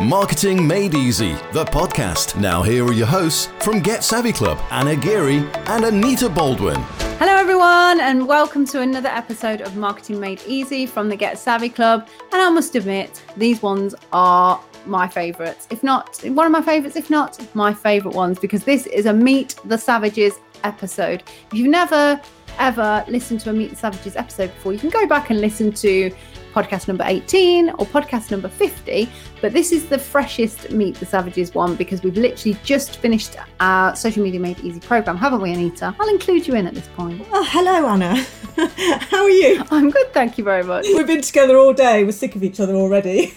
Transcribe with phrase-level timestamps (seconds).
[0.00, 2.40] Marketing Made Easy, the podcast.
[2.40, 6.80] Now, here are your hosts from Get Savvy Club Anna Geary and Anita Baldwin.
[7.18, 11.68] Hello, everyone, and welcome to another episode of Marketing Made Easy from the Get Savvy
[11.68, 12.08] Club.
[12.32, 15.66] And I must admit, these ones are my favourites.
[15.68, 19.12] If not, one of my favourites, if not my favourite ones, because this is a
[19.12, 20.32] Meet the Savages
[20.64, 21.24] episode.
[21.52, 22.18] If you've never
[22.58, 25.72] ever listened to a Meet the Savages episode before, you can go back and listen
[25.72, 26.10] to
[26.52, 29.08] podcast number 18 or podcast number 50.
[29.40, 33.94] But this is the freshest Meet the Savages one because we've literally just finished our
[33.96, 35.94] Social Media Made Easy program, haven't we, Anita?
[35.98, 37.26] I'll include you in at this point.
[37.32, 38.16] Oh, hello, Anna.
[39.10, 39.62] How are you?
[39.70, 40.84] I'm good, thank you very much.
[40.84, 42.04] We've been together all day.
[42.04, 43.34] We're sick of each other already.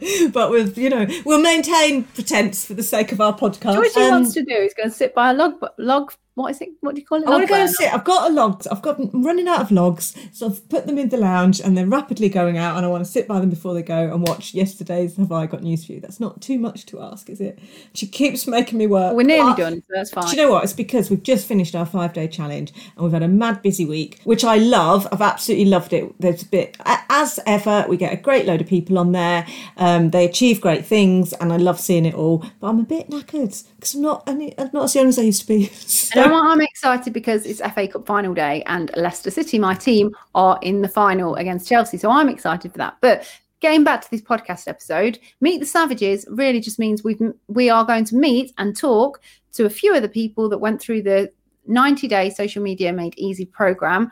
[0.32, 3.76] but we've, you know, we'll maintain pretense for the sake of our podcast.
[3.76, 6.52] What she um, wants to do is go and sit by a log log what
[6.52, 6.70] is it?
[6.80, 7.26] What do you call it?
[7.26, 7.92] I want to go and sit.
[7.92, 8.66] I've got a log.
[8.70, 11.76] I've got I'm running out of logs, so I've put them in the lounge and
[11.76, 12.76] they're rapidly going out.
[12.76, 15.46] And I want to sit by them before they go and watch yesterday's Have I
[15.46, 16.00] Got News for You?
[16.00, 17.58] That's not too much to ask, is it?
[17.94, 19.14] She keeps making me work.
[19.14, 20.24] We're nearly but, done, so that's fine.
[20.24, 20.64] Do you know what?
[20.64, 23.84] It's because we've just finished our five day challenge and we've had a mad busy
[23.84, 25.06] week, which I love.
[25.12, 26.12] I've absolutely loved it.
[26.18, 27.84] There's a bit as ever.
[27.88, 29.46] We get a great load of people on there.
[29.76, 32.44] Um, they achieve great things, and I love seeing it all.
[32.60, 34.22] But I'm a bit knackered because I'm not.
[34.28, 35.66] I'm not as young as I used to be.
[35.66, 36.22] So.
[36.22, 40.14] And I'm excited excited because it's FA Cup final day and Leicester City, my team,
[40.34, 41.98] are in the final against Chelsea.
[41.98, 42.96] So I'm excited for that.
[43.00, 43.28] But
[43.60, 47.84] getting back to this podcast episode, Meet the Savages really just means we we are
[47.84, 49.20] going to meet and talk
[49.52, 51.30] to a few of the people that went through the
[51.66, 54.10] 90 day social media made easy program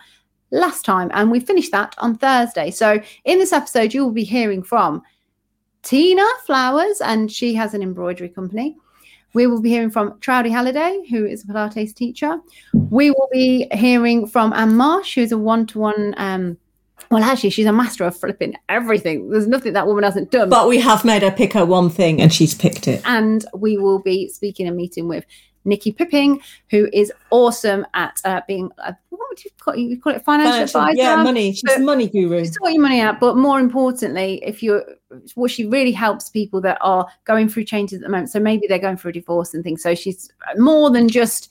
[0.51, 2.71] last time and we finished that on Thursday.
[2.71, 5.03] So in this episode you will be hearing from
[5.83, 8.77] Tina Flowers and she has an embroidery company.
[9.35, 12.39] We will be hearing from Trudy Halliday, who is a Pilates teacher.
[12.73, 16.57] We will be hearing from Anne Marsh, who's a one to one.
[17.11, 19.31] well, actually, she's a master of flipping everything.
[19.31, 20.49] There's nothing that woman hasn't done.
[20.49, 23.03] But we have made her pick her one thing and she's picked it.
[23.05, 25.25] And we will be speaking and meeting with
[25.69, 29.81] Nikki Pipping, who is awesome at uh, being a, what would you call it?
[29.81, 30.99] You call it financial, financial advisor?
[30.99, 31.53] Yeah, money.
[31.53, 32.45] She's but a money guru.
[32.45, 34.85] Sort your money out, but more importantly, if you're
[35.37, 38.31] well, she really helps people that are going through changes at the moment.
[38.31, 39.83] So maybe they're going through a divorce and things.
[39.83, 41.51] So she's more than just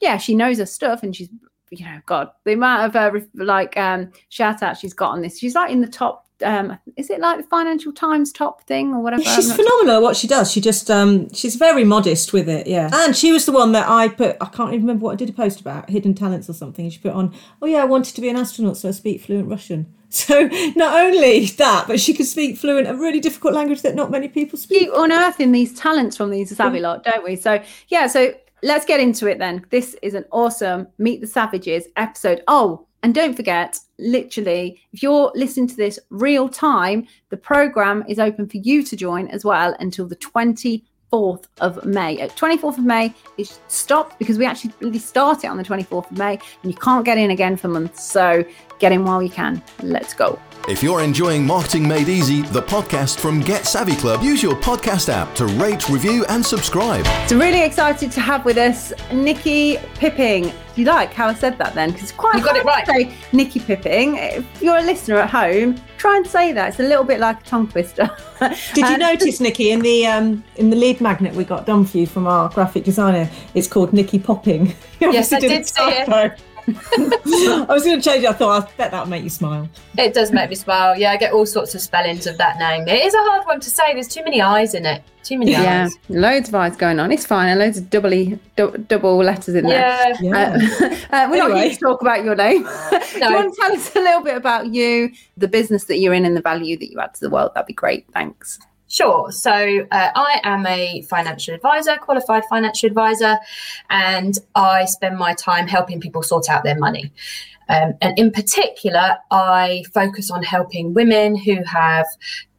[0.00, 1.28] yeah, she knows her stuff and she's
[1.70, 5.38] you know, God, the amount of uh, like um shout out she's got on this.
[5.38, 9.00] She's like in the top um is it like the financial times top thing or
[9.00, 9.22] whatever?
[9.22, 10.50] She's phenomenal at what she does.
[10.50, 12.90] She just um she's very modest with it yeah.
[12.92, 15.28] And she was the one that i put i can't even remember what i did
[15.28, 18.20] a post about hidden talents or something she put on oh yeah i wanted to
[18.20, 19.86] be an astronaut so i speak fluent russian.
[20.14, 24.12] So not only that but she could speak fluent a really difficult language that not
[24.12, 24.78] many people speak.
[24.78, 27.34] Keep unearthing these talents from these savvy lot don't we?
[27.34, 29.66] So yeah so let's get into it then.
[29.70, 32.44] This is an awesome meet the savages episode.
[32.46, 38.18] Oh and don't forget, literally, if you're listening to this real time, the program is
[38.18, 42.18] open for you to join as well until the 24th of May.
[42.18, 45.64] Uh, At 24th of May, it stopped because we actually really start it on the
[45.64, 48.02] 24th of May and you can't get in again for months.
[48.02, 48.42] So
[48.78, 49.62] get in while you can.
[49.82, 50.40] Let's go.
[50.66, 55.10] If you're enjoying Marketing Made Easy, the podcast from Get Savvy Club, use your podcast
[55.10, 57.06] app to rate, review, and subscribe.
[57.28, 60.44] So, really excited to have with us Nikki Pipping.
[60.44, 61.92] Do you like how I said that then?
[61.92, 62.86] Because quite you got it right.
[62.86, 64.16] say Nikki Pipping.
[64.16, 66.70] If you're a listener at home, try and say that.
[66.70, 68.10] It's a little bit like a tongue twister.
[68.72, 71.98] Did you notice, Nikki, in the um, in the lead magnet we got done for
[71.98, 74.74] you from our graphic designer, it's called Nikki Popping.
[75.00, 76.40] yes, I did see it.
[76.68, 78.30] I was going to change it.
[78.30, 79.68] I thought, I bet that'll make you smile.
[79.98, 80.96] It does make me smile.
[80.96, 82.88] Yeah, I get all sorts of spellings of that name.
[82.88, 83.92] It is a hard one to say.
[83.92, 85.02] There's too many eyes in it.
[85.22, 85.96] Too many yeah, eyes.
[86.08, 87.10] loads of eyes going on.
[87.10, 87.48] It's fine.
[87.48, 90.14] And loads of doubly, du- double letters in there.
[90.20, 90.36] Yeah.
[90.36, 90.56] Uh,
[91.10, 91.38] uh, we're anyway.
[91.38, 92.68] not here to talk about your name.
[93.14, 93.28] No.
[93.28, 96.14] Do you want to tell us a little bit about you, the business that you're
[96.14, 97.52] in, and the value that you add to the world?
[97.54, 98.06] That'd be great.
[98.12, 98.58] Thanks.
[98.94, 99.32] Sure.
[99.32, 99.50] So
[99.90, 103.38] uh, I am a financial advisor, qualified financial advisor,
[103.90, 107.10] and I spend my time helping people sort out their money.
[107.68, 112.06] Um, and in particular, I focus on helping women who have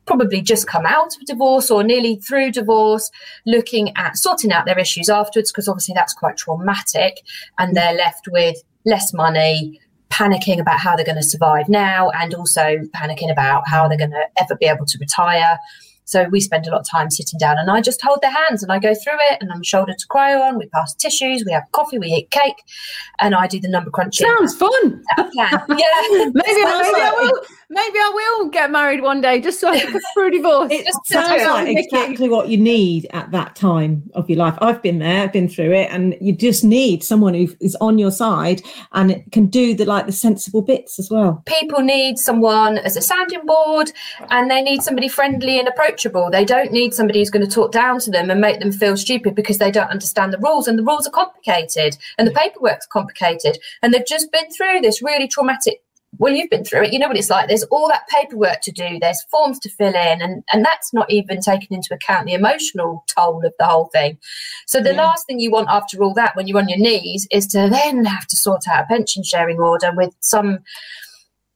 [0.07, 3.09] probably just come out of divorce or nearly through divorce,
[3.46, 7.22] looking at sorting out their issues afterwards, because obviously that's quite traumatic,
[7.59, 9.79] and they're left with less money,
[10.09, 14.11] panicking about how they're going to survive now, and also panicking about how they're going
[14.11, 15.58] to ever be able to retire.
[16.05, 18.63] So we spend a lot of time sitting down and I just hold their hands
[18.63, 20.57] and I go through it and I'm shoulder to cry on.
[20.57, 22.63] We pass tissues, we have coffee, we eat cake,
[23.19, 24.28] and I do the number crunching.
[24.28, 25.03] Sounds fun.
[25.34, 25.49] Yeah.
[25.67, 29.94] maybe, maybe I will maybe I will get married one day just so I can
[29.94, 30.72] go through divorce.
[30.72, 34.58] It Just sounds like exactly what you need at that time of your life.
[34.62, 37.97] I've been there, I've been through it, and you just need someone who is on
[37.97, 38.62] your side
[38.94, 41.44] and can do the like the sensible bits as well.
[41.46, 43.91] people need someone as a sounding board
[44.29, 46.29] and they need somebody friendly and approachable.
[46.29, 48.97] They don't need somebody who's going to talk down to them and make them feel
[48.97, 50.67] stupid because they don't understand the rules.
[50.67, 53.58] And the rules are complicated and the paperwork's complicated.
[53.82, 55.84] And they've just been through this really traumatic.
[56.17, 56.94] Well, you've been through it.
[56.94, 57.47] You know what it's like.
[57.47, 59.00] There's all that paperwork to do.
[59.00, 63.03] There's forms to fill in, and and that's not even taken into account the emotional
[63.14, 64.17] toll of the whole thing.
[64.67, 65.03] So the Yeah.
[65.03, 68.06] last thing you want after all that, when you're on your knees, is to then
[68.06, 70.59] have to sort out a pension sharing order with some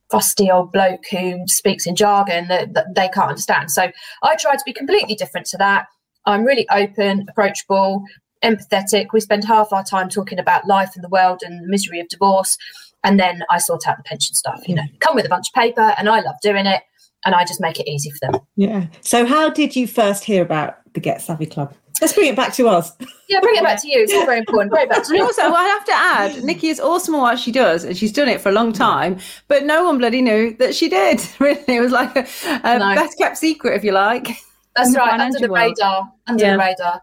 [0.10, 3.70] frosty old bloke who speaks in jargon that, that they can't understand.
[3.72, 3.92] So
[4.24, 5.86] I try to be completely different to that.
[6.26, 8.04] I'm really open, approachable,
[8.44, 9.08] empathetic.
[9.14, 12.08] We spend half our time talking about life and the world and the misery of
[12.08, 12.58] divorce.
[13.04, 15.54] And then I sort out the pension stuff, you know, come with a bunch of
[15.54, 16.82] paper and I love doing it.
[17.26, 18.42] And I just make it easy for them.
[18.56, 18.88] Yeah.
[19.02, 21.74] So, how did you first hear about the Get Savvy Club?
[22.02, 22.94] Let's bring it back to us.
[23.28, 24.02] Yeah, bring it back to you.
[24.02, 24.72] It's all very important.
[24.72, 25.24] Bring it back to And you.
[25.26, 25.92] also, well, I have to
[26.38, 28.72] add, Nikki is awesome at what she does, and she's done it for a long
[28.72, 29.20] time.
[29.50, 31.20] But no one bloody knew that she did.
[31.40, 32.26] Really, it was like a,
[32.64, 32.96] a No.
[32.96, 34.30] best kept secret, if you like.
[34.78, 35.76] That's right, under the world.
[35.78, 36.10] radar.
[36.28, 36.52] Under Yeah.
[36.54, 37.02] the radar.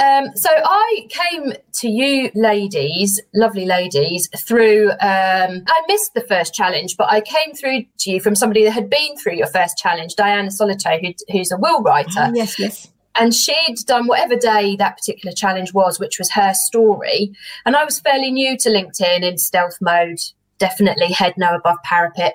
[0.00, 4.90] Um, so I came to you ladies, lovely ladies, through.
[4.92, 8.70] Um, I missed the first challenge, but I came through to you from somebody that
[8.70, 12.88] had been through your first challenge, Diana Solitaire, who, who's a will writer, yes, yes.
[13.16, 17.32] and she'd done whatever day that particular challenge was, which was her story.
[17.66, 20.20] And I was fairly new to LinkedIn in stealth mode,
[20.58, 22.34] definitely head no above parapet,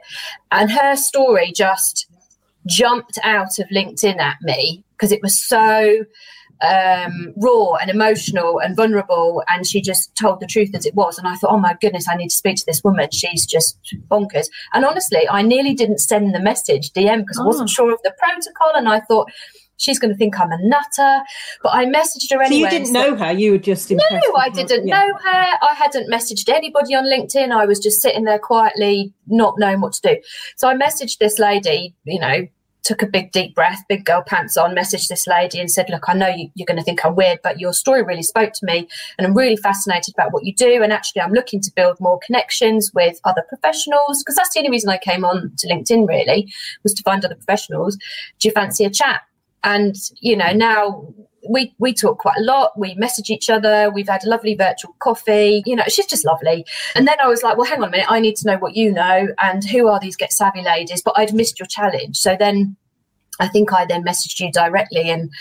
[0.51, 2.07] and her story just
[2.68, 6.06] jumped out of LinkedIn at me because it was so
[6.62, 9.44] um, raw and emotional and vulnerable.
[9.48, 11.18] And she just told the truth as it was.
[11.18, 13.09] And I thought, oh my goodness, I need to speak to this woman.
[13.12, 13.77] She's just
[14.09, 14.48] bonkers.
[14.74, 17.74] And honestly, I nearly didn't send the message DM because I wasn't Oh.
[17.74, 18.71] sure of the protocol.
[18.75, 19.30] And I thought,
[19.80, 21.24] she's going to think I'm a nutter.
[21.62, 22.62] But I messaged her So, anyway.
[22.62, 24.00] you didn't know her, you were just no,
[24.36, 24.98] I didn't Yeah.
[25.00, 25.45] know her.
[25.62, 27.51] I hadn't messaged anybody on LinkedIn.
[27.51, 30.21] I was just sitting there quietly, not knowing what to do.
[30.56, 32.48] So I messaged this lady, you know,
[32.88, 36.06] took a big deep breath, big girl pants on, messaged this lady and said, Look,
[36.07, 38.66] I know you, you're going to think I'm weird, but your story really spoke to
[38.66, 38.88] me.
[39.18, 40.81] And I'm really fascinated about what you do.
[40.81, 44.72] And actually, I'm looking to build more connections with other professionals because that's the only
[44.72, 46.51] reason I came on to LinkedIn, really,
[46.84, 47.98] was to find other professionals.
[48.39, 49.22] Do you fancy a chat?
[49.66, 51.13] And, you know, now
[51.50, 52.78] we we talk quite a lot.
[52.78, 53.90] We message each other.
[53.90, 55.64] We've had a lovely virtual coffee.
[55.66, 56.66] You know, she's just lovely.
[56.96, 58.08] And then I was like, well, hang on a minute.
[58.10, 61.02] I need to know what you know and who are these Get Savvy ladies.
[61.02, 62.76] But I'd missed your challenge, so then
[63.40, 65.32] I think I then messaged you directly and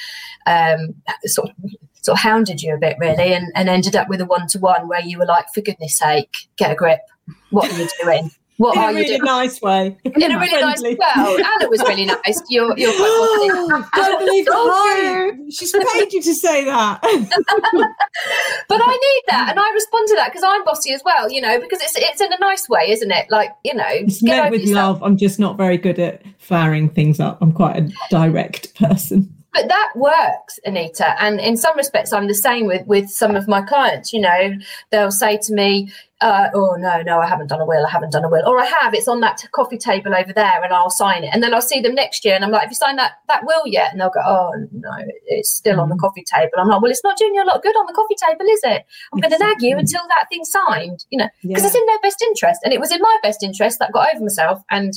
[0.47, 0.95] um,
[1.25, 1.57] sort of
[2.03, 4.59] sort of hounded you a bit really, and, and ended up with a one to
[4.59, 7.01] one where you were like, for goodness sake, get a grip.
[7.51, 8.31] What are you doing?
[8.59, 9.23] What In are a you really doing?
[9.25, 9.99] nice way.
[10.05, 10.97] In a really nice Friendly.
[10.99, 12.43] well, Anna was really nice.
[12.49, 13.87] You're you're quite.
[13.95, 15.53] Don't believe it.
[15.53, 17.01] She's paid you to say that.
[18.69, 21.41] but I need that, and I respond to that because I'm bossy as well, you
[21.41, 23.27] know, because it's it's in a nice way, isn't it?
[23.31, 25.01] Like you know, It's get meant with yourself.
[25.01, 25.03] love.
[25.03, 27.39] I'm just not very good at firing things up.
[27.43, 29.33] I'm quite a direct person.
[29.57, 33.49] But that works, Anita, and in some respects, I'm the same with with some of
[33.49, 34.13] my clients.
[34.13, 34.53] You know,
[34.91, 37.87] they'll say to me, uh, "Oh no, no, I haven't done a will.
[37.87, 38.93] I haven't done a will, or I have.
[38.93, 41.81] It's on that coffee table over there, and I'll sign it." And then I'll see
[41.81, 44.11] them next year, and I'm like, "Have you signed that that will yet?" And they'll
[44.11, 44.93] go, "Oh no,
[45.27, 47.57] it's still on the coffee table." I'm like, "Well, it's not doing you a lot
[47.57, 48.85] of good on the coffee table, is it?
[49.15, 51.69] I'm going to nag you until that thing's signed." You know, because Yeah.
[51.69, 54.23] it's in their best interest, and it was in my best interest that got over
[54.23, 54.93] myself and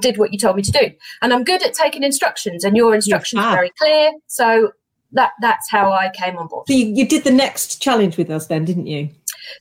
[0.00, 0.90] did what you told me to do.
[1.22, 4.12] And I'm good at taking instructions, and your instructions are very clear.
[4.26, 4.72] So
[5.12, 6.66] that that's how I came on board.
[6.68, 9.08] So you, you did the next challenge with us then, didn't you?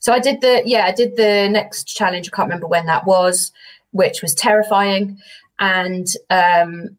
[0.02, 2.30] So I did the yeah, I did the next challenge.
[2.32, 3.52] I can't remember when that was,
[3.92, 5.18] which was terrifying,
[5.60, 6.98] and um,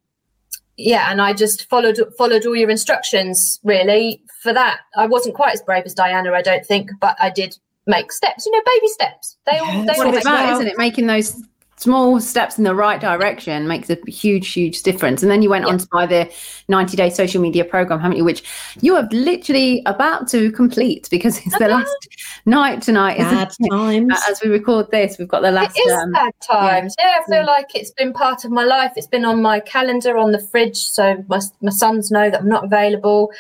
[0.76, 4.80] yeah, and I just followed followed all your instructions really for that.
[4.97, 7.56] I wasn't quite as brave as Diana, I don't think, but I did
[7.87, 8.47] make steps.
[8.47, 9.37] You know, baby steps.
[9.47, 10.78] They all Yeah, they that's all what what it's about, isn't it?
[10.78, 11.42] Making those
[11.80, 15.22] small steps in the right direction makes a huge, huge difference.
[15.22, 16.30] And then you went on to buy the
[16.68, 18.25] 90 day social media program, haven't you?
[18.25, 18.42] Which
[18.82, 22.08] you are literally about to complete because it's the last
[22.44, 23.70] night tonight, Bad it?
[23.70, 24.14] times.
[24.28, 25.76] As we record this, we've got the last.
[25.78, 26.94] It is um, bad times.
[26.99, 28.92] Yeah, I feel like it's been part of my life.
[28.96, 32.49] It's been on my calendar, on the fridge, so my my sons know that I'm
[32.49, 33.32] not available.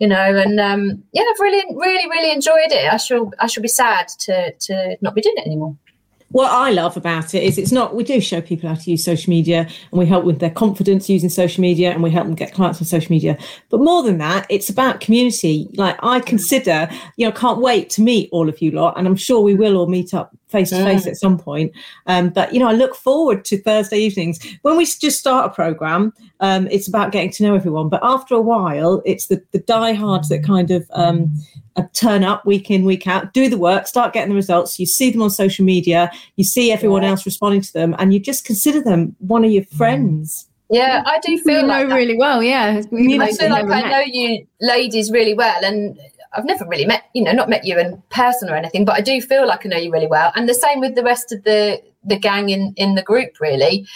[0.00, 2.92] You know, and um, yeah, I've really, really, really enjoyed it.
[2.92, 5.76] I shall, I shall be sad to to not be doing it anymore.
[6.32, 9.04] What I love about it is it's not, we do show people how to use
[9.04, 12.34] social media and we help with their confidence using social media and we help them
[12.34, 13.38] get clients on social media.
[13.70, 15.68] But more than that, it's about community.
[15.74, 18.98] Like I consider, you know, can't wait to meet all of you lot.
[18.98, 21.72] And I'm sure we will all meet up face to face at some point.
[22.06, 25.54] Um, but you know, I look forward to Thursday evenings when we just start a
[25.54, 26.12] program.
[26.40, 30.28] Um, it's about getting to know everyone, but after a while, it's the the diehards
[30.28, 31.32] that kind of um,
[31.76, 34.78] uh, turn up week in, week out, do the work, start getting the results.
[34.80, 37.10] You see them on social media, you see everyone Yeah.
[37.10, 40.48] else responding to them, and you just consider them one of your friends.
[40.68, 41.94] Yeah, I do you feel know like that.
[41.94, 42.42] really well.
[42.42, 43.90] Yeah, You I know, feel like I met.
[43.90, 45.96] know you ladies really well, and
[46.34, 49.00] I've never really met you know not met you in person or anything, but I
[49.00, 50.32] do feel like I know you really well.
[50.34, 53.40] And the same with the rest of the the gang in in the group.
[53.40, 53.86] Really,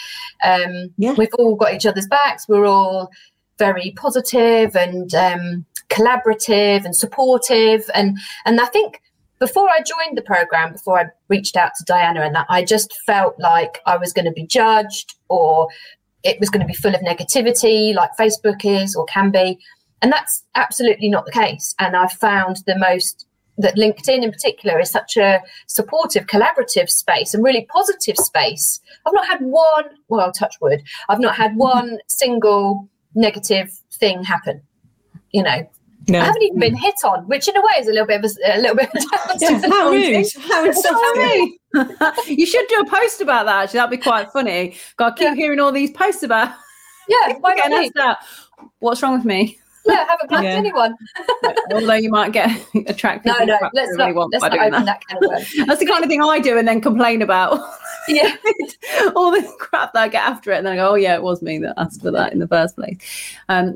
[0.43, 1.13] um, Yeah.
[1.13, 2.47] we've all got each other's backs.
[2.47, 3.09] We're all
[3.57, 9.01] very positive and um, collaborative and supportive, and and I think.
[9.39, 12.95] Before I joined the program, before I reached out to Diana and that, I just
[13.07, 15.67] felt like I was going to be judged or
[16.21, 19.57] it was going to be full of negativity like Facebook is or can be.
[20.01, 21.75] And that's absolutely not the case.
[21.79, 23.25] And I've found the most
[23.57, 28.79] that LinkedIn in particular is such a supportive, collaborative space and really positive space.
[29.05, 31.59] I've not had one, well, touch wood, I've not had mm-hmm.
[31.59, 34.61] one single negative thing happen.
[35.31, 35.69] You know,
[36.07, 36.19] No.
[36.19, 38.31] I haven't even been hit on, which in a way is a little bit of
[38.43, 38.89] a, a little bit
[39.39, 40.25] Yeah, how rude.
[40.49, 41.57] How insulting.
[42.37, 43.63] You should do a post about that.
[43.63, 44.75] Actually, that'd be quite funny.
[44.97, 45.35] God, I keep Yeah.
[45.35, 46.49] hearing all these posts about
[47.07, 47.85] Yeah, why not getting me?
[47.85, 48.17] asked out.
[48.79, 49.59] What's wrong with me?
[49.85, 50.55] Yeah, I haven't blanked Yeah.
[50.55, 50.95] anyone.
[51.73, 52.49] Although you might get
[52.87, 53.29] attracted.
[53.39, 55.45] No, no, let's not, let's not open that kind of word.
[55.67, 57.59] That's the kind of thing I do and then complain about
[58.07, 58.35] Yeah.
[59.15, 60.57] all the crap that I get after it.
[60.57, 62.47] And then I go, oh, yeah, it was me that asked for that in the
[62.47, 62.97] first place.
[63.49, 63.73] Um,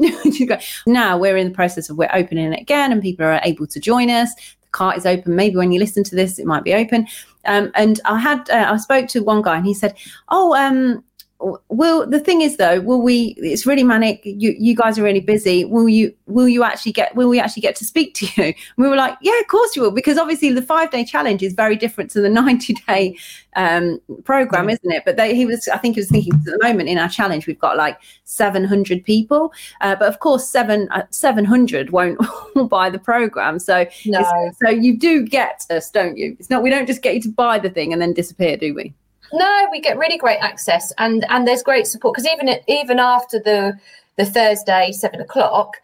[0.88, 3.80] now we're in the process of we're opening it again and people are able to
[3.80, 4.34] join us.
[4.36, 5.36] The cart is open.
[5.36, 7.08] Maybe when you listen to this, it might be open.
[7.46, 9.96] Um, and I had, uh, I spoke to one guy and he said,
[10.30, 11.04] oh, um,
[11.40, 14.22] will the thing is though will we it's really manic.
[14.24, 15.66] You you guys are really busy.
[15.66, 18.44] Will you will you actually get will we actually get to speak to you?
[18.46, 21.44] And we were like yeah of course you will because obviously the five day challenge
[21.44, 23.18] is very different to the 90 day
[23.56, 25.04] um program isn't it?
[25.06, 27.48] But they, he was i think he was thinking at the moment in our challenge
[27.48, 29.52] we've got like 700 people.
[29.82, 32.20] Uh, but of course seven uh, 700 won't
[32.70, 33.60] buy the program.
[33.60, 34.24] So No.
[34.64, 36.36] so you do get us don't you?
[36.40, 38.74] It's not we don't just get you to buy the thing and then disappear do
[38.74, 38.94] we
[39.34, 43.40] No, we get really great access, and and there's great support because even even after
[43.40, 43.78] the
[44.18, 45.78] the Thursday seven o'clock,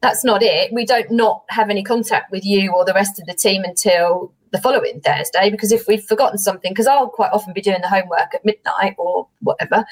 [0.00, 0.72] that's not it.
[0.72, 4.32] We don't not have any contact with you or the rest of the team until
[4.50, 7.88] the following Thursday because if we've forgotten something, because I'll quite often be doing the
[7.88, 9.84] homework at midnight or whatever,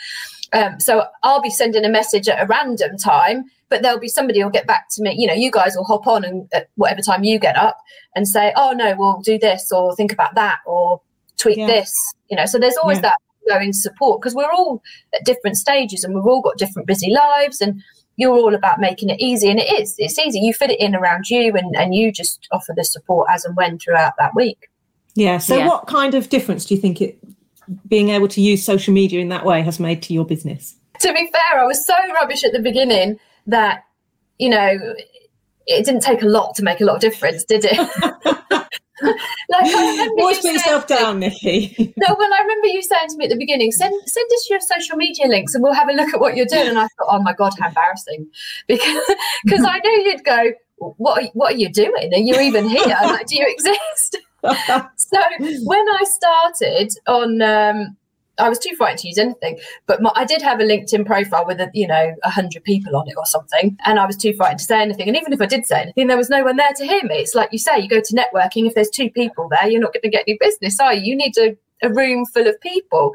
[0.52, 3.44] um, so I'll be sending a message at a random time.
[3.70, 5.14] But there'll be somebody who'll get back to me.
[5.16, 7.78] You know, you guys will hop on and at whatever time you get up
[8.16, 11.00] and say, "Oh no, we'll do this," or "Think about that," or
[11.40, 11.66] tweet Yeah.
[11.66, 11.92] this.
[12.28, 13.02] You know, so there's always Yeah.
[13.10, 13.16] that
[13.48, 14.82] going support because we're all
[15.14, 17.82] at different stages and we've all got different busy lives and
[18.16, 20.94] you're all about making it easy and it is it's easy you fit it in
[20.94, 24.68] around you and, and you just offer the support as and when throughout that week
[25.16, 25.38] Yeah.
[25.38, 25.66] So, Yeah.
[25.66, 27.18] what kind of difference do you think it
[27.88, 30.74] being able to use social media in that way has made to your business?
[31.00, 33.84] to be fair i was so rubbish at the beginning that
[34.38, 34.94] you know
[35.66, 37.78] it didn't take a lot to make a lot of difference did it
[39.48, 41.94] like I remember Always put yourself down, Nikki.
[41.96, 44.60] No, well, I remember you saying to me at the beginning, send send us your
[44.60, 46.68] social media links and we'll have a look at what you're doing.
[46.68, 48.26] And I thought, oh my god, how embarrassing,
[48.66, 49.02] because
[49.44, 52.12] because I knew you'd go, what are, what are you doing?
[52.14, 52.86] Are you even here?
[52.86, 54.18] Like, do you exist?
[54.96, 55.18] so
[55.64, 57.96] when I started on, um,
[58.40, 61.46] I was too frightened to use anything, but my, I did have a LinkedIn profile
[61.46, 64.34] with a, you know a hundred people on it or something, and I was too
[64.34, 65.08] frightened to say anything.
[65.08, 67.16] And even if I did say anything, there was no one there to hear me.
[67.16, 68.66] It's like you say, you go to networking.
[68.66, 71.02] If there's two people there, you're not going to get any business, are you?
[71.10, 73.14] You need a, a room full of people.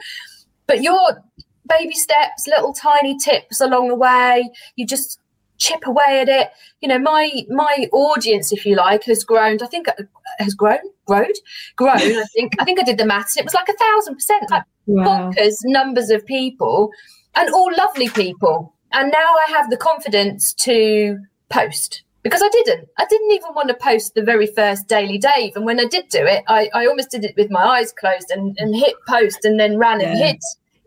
[0.67, 1.23] But your
[1.67, 5.19] baby steps, little tiny tips along the way, you just
[5.57, 6.49] chip away at it.
[6.81, 9.61] You know, my my audience, if you like, has grown.
[9.61, 9.93] I think uh,
[10.39, 11.31] has grown, grown,
[11.75, 11.97] grown.
[11.97, 13.37] I think I think I did the maths.
[13.37, 15.31] It was like a thousand percent, like wow.
[15.31, 16.91] bonkers numbers of people,
[17.35, 18.73] and all lovely people.
[18.91, 21.17] And now I have the confidence to
[21.49, 22.87] post because I didn't.
[22.97, 25.55] I didn't even want to post the very first Daily Dave.
[25.55, 28.31] And when I did do it, I, I almost did it with my eyes closed
[28.31, 30.27] and, and hit post and then ran and Yeah.
[30.27, 30.39] hit.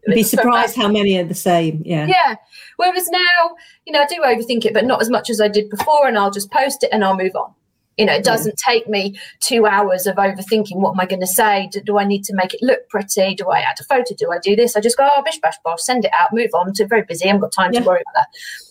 [0.09, 1.83] Be surprised how many are the same.
[1.85, 2.07] Yeah.
[2.07, 2.37] Yeah.
[2.77, 5.69] Whereas now, you know, I do overthink it, but not as much as I did
[5.71, 6.09] before.
[6.09, 7.53] And I'll just post it and I'll move on.
[7.99, 11.27] You know, it doesn't take me two hours of overthinking what am I going to
[11.27, 11.69] say?
[11.73, 13.35] Do, do I need to make it look pretty?
[13.35, 14.15] Do I add a photo?
[14.17, 14.77] Do I do this?
[14.77, 16.73] I just go, oh, bish, bash, bosh, send it out, move on.
[16.75, 17.25] To very busy.
[17.25, 17.81] I haven't got time Yeah.
[17.81, 18.29] to worry about that.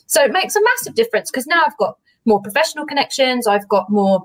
[0.07, 3.47] So it makes a massive difference because now I've got more professional connections.
[3.47, 4.23] I've got more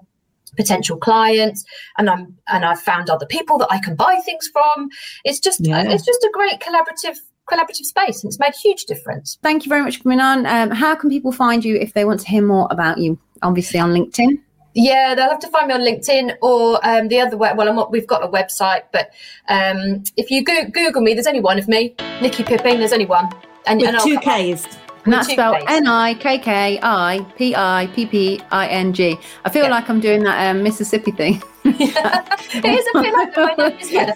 [0.57, 1.65] potential clients
[1.99, 4.89] and I'm and I've found other people that I can buy things from.
[5.25, 5.83] It's just Yeah.
[5.91, 7.17] it's just a great collaborative
[7.51, 9.39] collaborative space and it's made a huge difference.
[9.43, 10.47] Thank you very much for coming on.
[10.47, 13.19] Um, how can people find you if they want to hear more about you?
[13.43, 14.39] Obviously on LinkedIn.
[14.75, 17.53] Yeah, they'll have to find me on LinkedIn or um, the other way.
[17.55, 19.13] Well, I'm, we've got a website, but
[19.49, 22.79] um, if you go- Google me, there's only one of me, Nikki Pipping.
[22.79, 23.31] There's only one,
[23.67, 24.67] and, with and two K's.
[25.05, 29.19] And that's spelled N I K K I P I P P I N G.
[29.45, 29.71] I feel yeah.
[29.71, 31.43] like I'm doing that um, Mississippi thing.
[31.65, 32.25] yeah.
[32.55, 34.13] It is a bit like my name is Heather.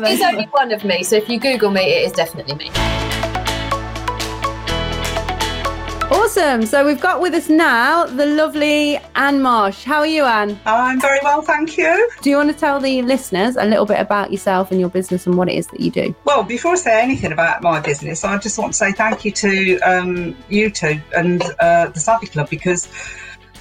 [0.00, 3.29] There is only one of me, so if you Google me, it is definitely me.
[6.22, 6.66] Awesome.
[6.66, 9.84] So we've got with us now the lovely Anne Marsh.
[9.84, 10.60] How are you, Anne?
[10.66, 12.10] I'm very well, thank you.
[12.20, 15.26] Do you want to tell the listeners a little bit about yourself and your business
[15.26, 16.14] and what it is that you do?
[16.24, 19.30] Well, before I say anything about my business, I just want to say thank you
[19.30, 22.86] to um, you two and uh, the Savvy Club because,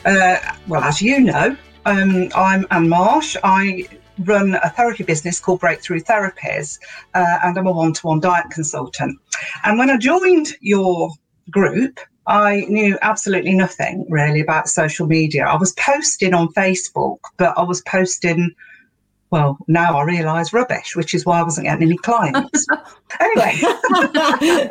[0.03, 0.35] uh,
[0.67, 3.37] well, as you know, um, I'm Anne Marsh.
[3.41, 3.87] I
[4.25, 6.77] run a therapy business called Breakthrough Therapies,
[7.13, 9.17] uh, and I'm a one to one diet consultant.
[9.63, 11.09] And when I joined your
[11.49, 15.47] group, I knew absolutely nothing really about social media.
[15.47, 18.53] I was posting on Facebook, but I was posting,
[19.31, 22.67] well, now I realise rubbish, which is why I wasn't getting any clients.
[23.19, 23.57] anyway,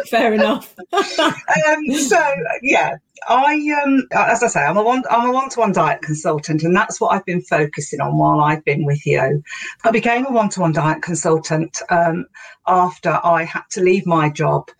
[0.08, 0.72] fair enough.
[0.92, 2.94] um, so yeah,
[3.28, 6.62] I um, as I say, I'm a one I'm a one to one diet consultant,
[6.62, 9.42] and that's what I've been focusing on while I've been with you.
[9.82, 12.26] I became a one to one diet consultant um,
[12.68, 14.70] after I had to leave my job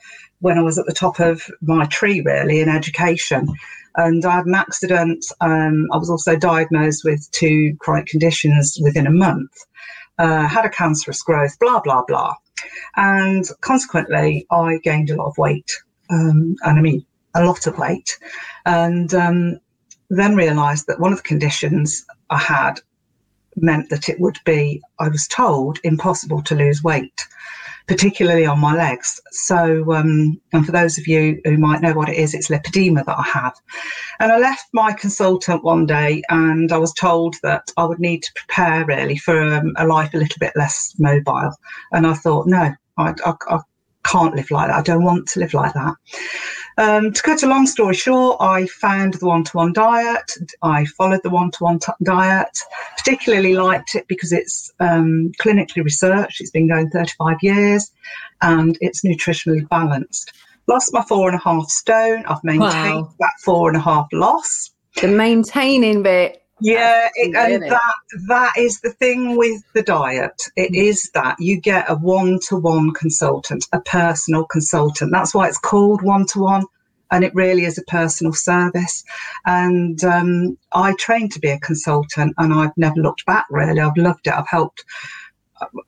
[0.40, 3.48] when I was at the top of my tree, really, in education.
[3.96, 5.24] And I had an accident.
[5.40, 9.50] Um, I was also diagnosed with two chronic conditions within a month,
[10.18, 12.34] uh, had a cancerous growth, blah, blah, blah.
[12.96, 15.70] And consequently, I gained a lot of weight.
[16.10, 17.04] Um, and I mean,
[17.34, 18.18] a lot of weight.
[18.64, 19.60] And um,
[20.10, 22.80] then realised that one of the conditions I had
[23.56, 27.26] meant that it would be, I was told, impossible to lose weight
[27.88, 29.20] particularly on my legs.
[29.32, 33.04] So, um, and for those of you who might know what it is, it's lipedema
[33.04, 33.54] that I have.
[34.20, 38.22] And I left my consultant one day and I was told that I would need
[38.22, 41.52] to prepare really for um, a life a little bit less mobile.
[41.90, 43.58] And I thought, no, I, I, I
[44.04, 44.78] can't live like that.
[44.78, 45.94] I don't want to live like that.
[46.78, 50.32] Um, to cut a long story short, I found the one to one diet.
[50.62, 52.56] I followed the one to one diet,
[52.96, 57.90] particularly liked it because it's um, clinically researched, it's been going 35 years,
[58.42, 60.32] and it's nutritionally balanced.
[60.68, 62.24] Lost my four and a half stone.
[62.26, 63.14] I've maintained wow.
[63.18, 64.70] that four and a half loss.
[65.00, 67.94] The maintaining bit yeah, it, and that
[68.28, 70.42] that is the thing with the diet.
[70.56, 70.88] It mm.
[70.88, 75.12] is that you get a one-to-one consultant, a personal consultant.
[75.12, 76.64] That's why it's called one-to-one,
[77.10, 79.04] and it really is a personal service.
[79.46, 83.46] And um, I trained to be a consultant, and I've never looked back.
[83.50, 84.34] Really, I've loved it.
[84.34, 84.84] I've helped.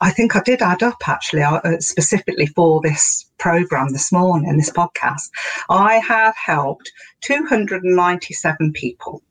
[0.01, 4.71] I think I did add up actually, uh, specifically for this program this morning, this
[4.71, 5.31] podcast.
[5.69, 9.23] I have helped 297 people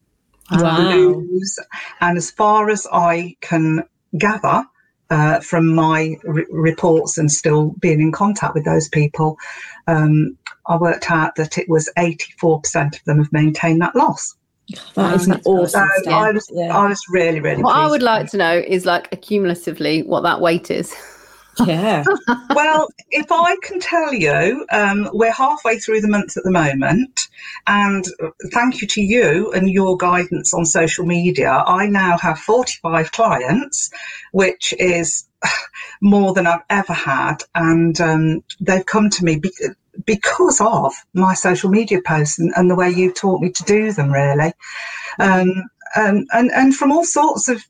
[0.51, 1.21] wow.
[2.01, 3.83] And as far as I can
[4.17, 4.65] gather
[5.09, 9.37] uh, from my re- reports and still being in contact with those people,
[9.87, 14.35] um, I worked out that it was 84% of them have maintained that loss.
[14.93, 15.89] That is an awesome.
[16.03, 16.77] So I was, yeah.
[16.77, 17.63] I was really, really.
[17.63, 20.95] What I would like to know is like accumulatively what that weight is.
[21.65, 22.03] Yeah.
[22.55, 27.27] well, if I can tell you, um, we're halfway through the month at the moment,
[27.67, 28.05] and
[28.51, 33.89] thank you to you and your guidance on social media, I now have 45 clients,
[34.31, 35.27] which is
[36.01, 39.39] more than I've ever had, and um, they've come to me.
[39.39, 39.51] Be-
[40.05, 43.91] because of my social media posts and, and, the way you taught me to do
[43.91, 44.53] them, really,
[45.19, 45.51] um,
[45.93, 47.61] and, and and from all sorts of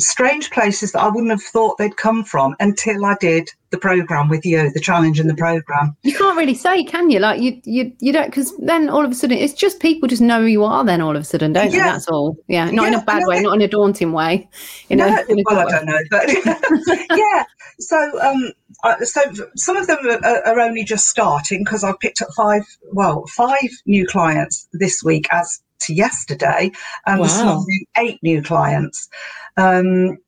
[0.00, 4.28] strange places that I wouldn't have thought they'd come from until I did the program
[4.28, 5.96] with you, the challenge in the program.
[6.02, 7.20] You can't really say, can you?
[7.20, 10.22] Like you, you, you don't, because then all of a sudden it's just people just
[10.22, 10.84] know who you are.
[10.84, 11.92] Then all of a sudden, don't yeah.
[11.92, 12.36] That's all.
[12.48, 14.48] Yeah, not yeah, in a bad way, not in a daunting way.
[14.88, 15.08] You know.
[15.08, 16.28] No, well, I don't know, but
[17.16, 17.44] yeah.
[17.78, 18.52] So, um,
[19.02, 19.20] so
[19.56, 23.70] some of them are, are only just starting because I've picked up five, well, five
[23.86, 26.70] new clients this week as to yesterday,
[27.06, 27.26] and wow.
[27.26, 29.08] this morning eight new clients.
[29.56, 30.18] Um,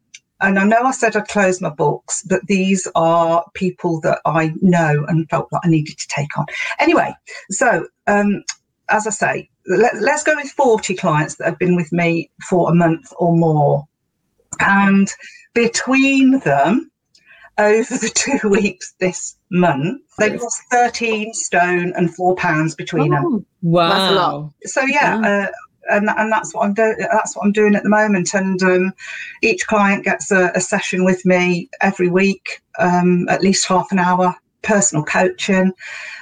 [0.42, 4.52] and I know I said I'd close my books, but these are people that I
[4.60, 6.46] know and felt that I needed to take on.
[6.80, 7.14] Anyway,
[7.50, 8.42] so um,
[8.90, 12.70] as I say, let, us go with 40 clients that have been with me for
[12.70, 13.86] a month or more.
[14.60, 15.08] And
[15.54, 16.90] between them,
[17.62, 23.16] over the two weeks this month, they've lost 13 stone and four pounds between oh,
[23.16, 23.46] them.
[23.62, 24.52] Wow.
[24.64, 25.50] So, yeah, uh,
[25.90, 26.96] and and that's what I'm doing.
[26.98, 28.34] That's what I'm doing at the moment.
[28.34, 28.92] And um,
[29.42, 33.98] each client gets a, a, session with me every week, um, at least half an
[33.98, 35.72] hour personal coaching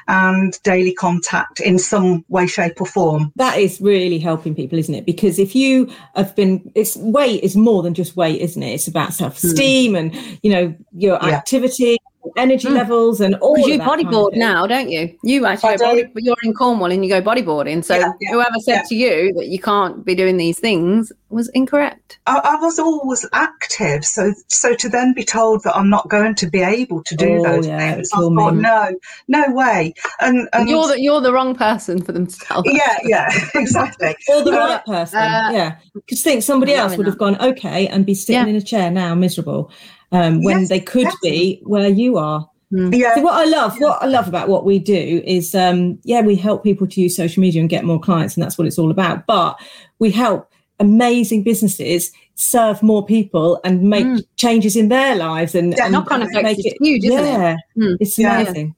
[0.09, 3.33] and daily contact in some way, shape, or form.
[3.37, 5.07] That is really helping people, isn't it?
[5.07, 8.73] Because if you have been, it's weight is more than just weight, isn't it?
[8.73, 9.97] It's about self esteem hmm.
[9.97, 11.37] and, you know, your Yeah.
[11.37, 11.99] activity,
[12.37, 12.75] energy Mm.
[12.75, 15.15] levels, and all Because you of that kind of bodyboard now, don't you?
[15.23, 17.85] You actually go body, but you're in Cornwall and you go bodyboarding.
[17.85, 18.83] So Yeah, yeah, whoever said yeah.
[18.89, 22.19] to you that you can't be doing these things was incorrect.
[22.27, 26.35] I, I was always active, so so to then be told that I'm not going
[26.37, 28.95] to be able to do Oh, those yeah, things, it I thought, no,
[29.29, 29.95] no way.
[30.21, 32.63] And, and you're the you're the wrong person for them to tell.
[32.63, 32.75] that.
[32.75, 34.15] yeah, yeah, exactly.
[34.29, 35.77] Or the Uh, right person, uh, yeah.
[35.95, 38.47] Because think somebody else loving would have gone okay and be sitting Yeah.
[38.47, 39.71] in a chair now, miserable,
[40.13, 42.49] um, when Yes, they could be where you are.
[42.73, 46.21] Yeah, So what I love, what I love about what we do is, um, yeah,
[46.21, 48.79] we help people to use social media and get more clients, and that's what it's
[48.79, 49.27] all about.
[49.27, 49.59] But
[49.99, 54.23] we help amazing businesses serve more people and make Mm.
[54.37, 57.27] changes in their lives and, Yeah, and knock-on effect make is it huge, isn't it?
[57.27, 57.97] yeah, Mm.
[58.01, 58.41] it's Yeah.
[58.41, 58.75] amazing.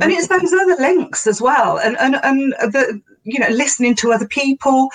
[0.00, 4.12] and it's those other links as well and and and the you know listening to
[4.12, 4.88] other people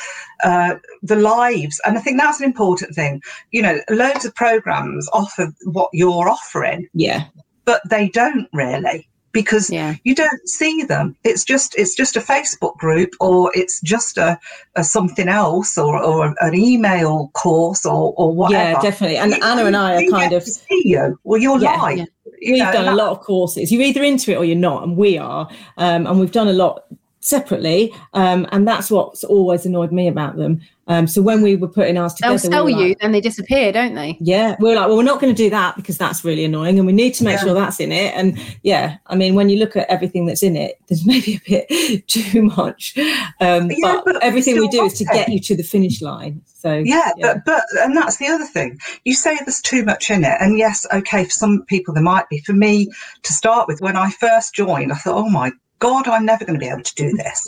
[0.44, 5.08] uh the lives and i think that's an important thing you know loads of programs
[5.14, 7.26] offer what you're offering Yeah,
[7.66, 9.96] but they don't really because Yeah.
[10.04, 14.40] you don't see them it's just it's just a facebook group or it's just a,
[14.76, 19.18] a something else or, or an email course or or whatever yeah, definitely.
[19.18, 22.06] And You- Anna and I are kind of see you well you're Yeah, live yeah.
[22.40, 23.72] you we've know, done a lot of courses.
[23.72, 25.50] You're either into it or you're not, and we are.
[25.78, 26.84] Um, and we've done a lot
[27.28, 30.62] separately, um, and that's what's always annoyed me about them.
[30.90, 33.12] Um, so when we were putting ours together, They'll we sell were you, like, then
[33.12, 34.18] they disappear, don't they?
[34.22, 36.78] yeah, we we're like, well, we're not going to do that because that's really annoying,
[36.78, 37.44] and we need to make Yeah.
[37.44, 38.14] sure that's in it.
[38.16, 41.68] And yeah, I mean, when you look at everything that's in it, there's maybe a
[41.68, 42.98] bit too much.
[43.42, 45.64] Um, Yeah, but, but everything we still do is to want get you to the
[45.64, 46.42] finish line.
[46.46, 48.80] So Yeah, but but and that's the other thing.
[49.04, 52.30] You say there's too much in it, and yes, okay, for some people there might
[52.30, 52.40] be.
[52.40, 52.88] For me,
[53.24, 56.60] to start with, when I first joined, I thought, oh my God, I'm never going
[56.60, 57.48] to be able to do this.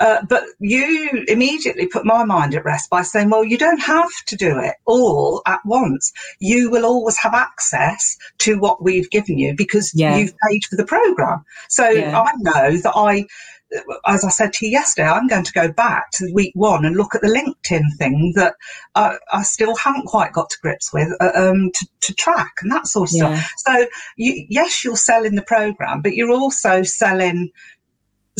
[0.00, 4.10] Uh, but you immediately put my mind at rest by saying, well, you don't have
[4.26, 6.12] to do it all at once.
[6.38, 10.16] You will always have access to what we've given you because Yeah.
[10.16, 11.44] you've paid for the program.
[11.68, 12.20] So Yeah.
[12.20, 13.26] I know that I
[14.06, 16.96] as I said to you yesterday, I'm going to go back to week one and
[16.96, 18.54] look at the LinkedIn thing that
[18.94, 22.70] I, I still haven't quite got to grips with uh, um, to, to track and
[22.72, 23.40] that sort of Yeah.
[23.40, 23.52] stuff.
[23.58, 27.50] So, you, yes, you're selling the program, but you're also selling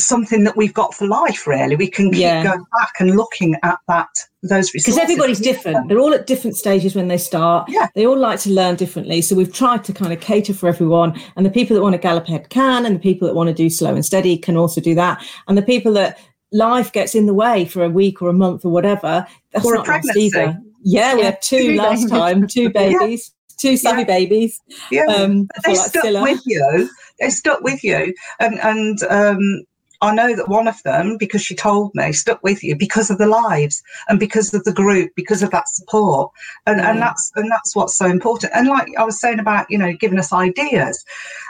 [0.06, 1.46] something that we've got for life.
[1.46, 2.42] Really, we can keep Yeah.
[2.44, 4.08] going back and looking at that
[4.42, 5.88] those because everybody's different.
[5.88, 7.68] They're all at different stages when they start.
[7.68, 7.88] Yeah.
[7.94, 9.20] They all like to learn differently.
[9.22, 11.20] So we've tried to kind of cater for everyone.
[11.36, 13.54] And the people that want to gallop ahead can, and the people that want to
[13.54, 15.22] do slow and steady can also do that.
[15.46, 16.18] And the people that
[16.52, 19.74] life gets in the way for a week or a month or whatever, that's Or
[19.74, 20.58] a not nice either.
[20.82, 22.10] Yeah, we Yeah, had two two last babies.
[22.10, 24.04] time, two babies, two savvy Yeah.
[24.06, 24.60] babies.
[24.90, 25.04] yeah.
[25.04, 26.22] Um, they like stuck Scylla.
[26.22, 26.88] with you.
[27.20, 29.64] They stuck with you, and and um,
[30.02, 33.18] I know that one of them, because she told me, stuck with you because of
[33.18, 36.32] the lives and because of the group, because of that support,
[36.66, 38.52] and and that's and that's what's so important.
[38.54, 41.04] And like I was saying about you know giving us ideas,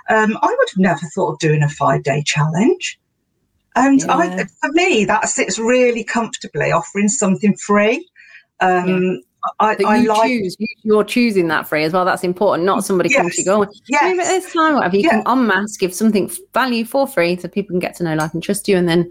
[0.09, 2.99] um, I would have never thought of doing a five day challenge.
[3.77, 4.17] And Yeah.
[4.17, 8.09] I, for me, that sits really comfortably offering something free.
[8.61, 9.23] Um,
[9.59, 12.05] I, That I you like choose, you, you're choosing that free as well.
[12.05, 12.67] That's important.
[12.67, 13.47] Not somebody coming to you Yes.
[13.47, 14.03] going, yes.
[14.03, 15.11] Maybe at this time, whatever you Yeah.
[15.11, 18.43] can unmask, give something value for free so people can get to know, like, and
[18.43, 19.11] trust you, and then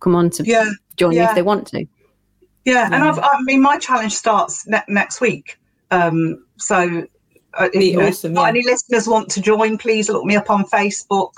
[0.00, 0.70] come on to yeah.
[0.96, 1.86] join you if they want to.
[2.64, 3.10] Yeah, and Yeah.
[3.10, 5.58] I've, I mean, my challenge starts ne- next week.
[5.90, 7.06] Um, so,
[7.54, 8.48] uh, if Be you know, awesome, if yeah.
[8.48, 11.32] any listeners want to join, please look me up on Facebook.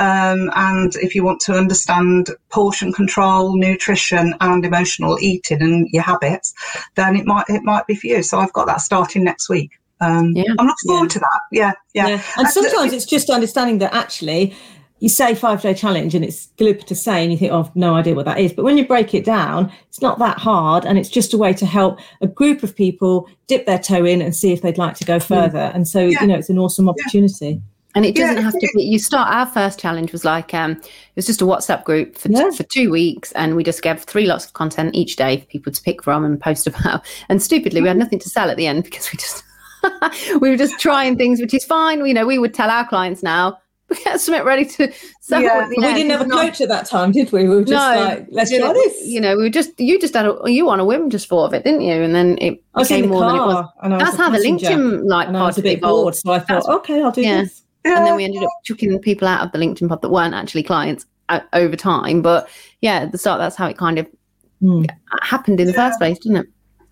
[0.00, 6.02] Um, and if you want to understand portion control, nutrition, and emotional eating and your
[6.02, 6.52] habits,
[6.96, 8.22] then it might it might be for you.
[8.22, 9.70] So I've got that starting next week.
[10.00, 10.44] Um, Yeah.
[10.58, 11.40] I'm looking forward to that.
[11.52, 12.22] Yeah, yeah, Yeah.
[12.36, 14.54] And Uh, sometimes it's just understanding that actually
[14.98, 17.76] you say five day challenge and it's glib to say and you think, oh, I've
[17.76, 18.52] no idea what that is.
[18.52, 21.52] But when you break it down, it's not that hard and it's just a way
[21.54, 24.94] to help a group of people dip their toe in and see if they'd like
[24.96, 25.70] to go further.
[25.74, 26.12] And so, Mm.
[26.12, 26.20] Yeah.
[26.22, 27.60] you know, it's an awesome opportunity.
[27.96, 28.82] And it doesn't have to be.
[28.82, 29.32] You start.
[29.32, 32.50] Our first challenge was like um, it was just a WhatsApp group for Yeah.
[32.50, 35.72] for two weeks, and we just gave three lots of content each day for people
[35.72, 37.04] to pick from and post about.
[37.28, 39.44] And stupidly, we had nothing to sell at the end because we just
[40.40, 42.04] we were just trying things, which is fine.
[42.04, 43.58] You know, we would tell our clients now
[43.90, 45.40] we get something ready to sell.
[45.42, 45.60] Yeah.
[45.62, 47.44] at the But we didn't have a coach at that time, did we?
[47.46, 49.06] We were just no, like, let's try this.
[49.06, 51.44] You know, we were just you just had a, you on a whim just thought
[51.44, 51.92] of it, didn't you?
[52.02, 53.66] And then it I became more than it was.
[53.84, 56.02] and I was That's a how the LinkedIn like and I was a bit evolved.
[56.02, 56.16] bored.
[56.16, 57.42] So I thought, That's- okay, I'll do yeah.
[57.42, 57.60] this.
[57.84, 60.62] And then we ended up chucking people out of the LinkedIn pod that weren't actually
[60.62, 62.22] clients uh, over time.
[62.22, 62.48] But
[62.80, 64.06] yeah, at the start, that's how it kind of
[64.60, 64.84] Hmm.
[65.22, 65.88] happened in the Yeah.
[65.88, 66.46] first place, didn't it?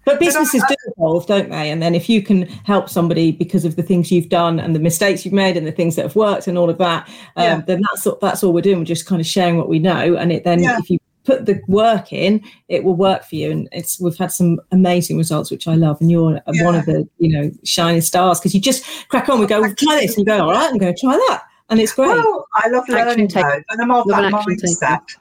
[0.04, 1.70] But businesses do evolve, don't they?
[1.70, 4.80] And then if you can help somebody because of the things you've done and the
[4.80, 7.60] mistakes you've made and the things that have worked and all of that, um, Yeah.
[7.66, 8.78] then that's that's all we're doing.
[8.78, 10.78] We're just kind of sharing what we know, and it then Yeah.
[10.80, 13.50] if you put the work in, it will work for you.
[13.50, 16.00] And it's we've had some amazing results, which I love.
[16.00, 19.40] And you're one of the you know shining stars because you just crack on.
[19.40, 21.80] We go try this, and you go, all right, I'm going to try that, and
[21.80, 22.08] it's great.
[22.08, 24.84] Well, I love learning though, and I'm of Love that an action taker.
[24.84, 25.16] mindset.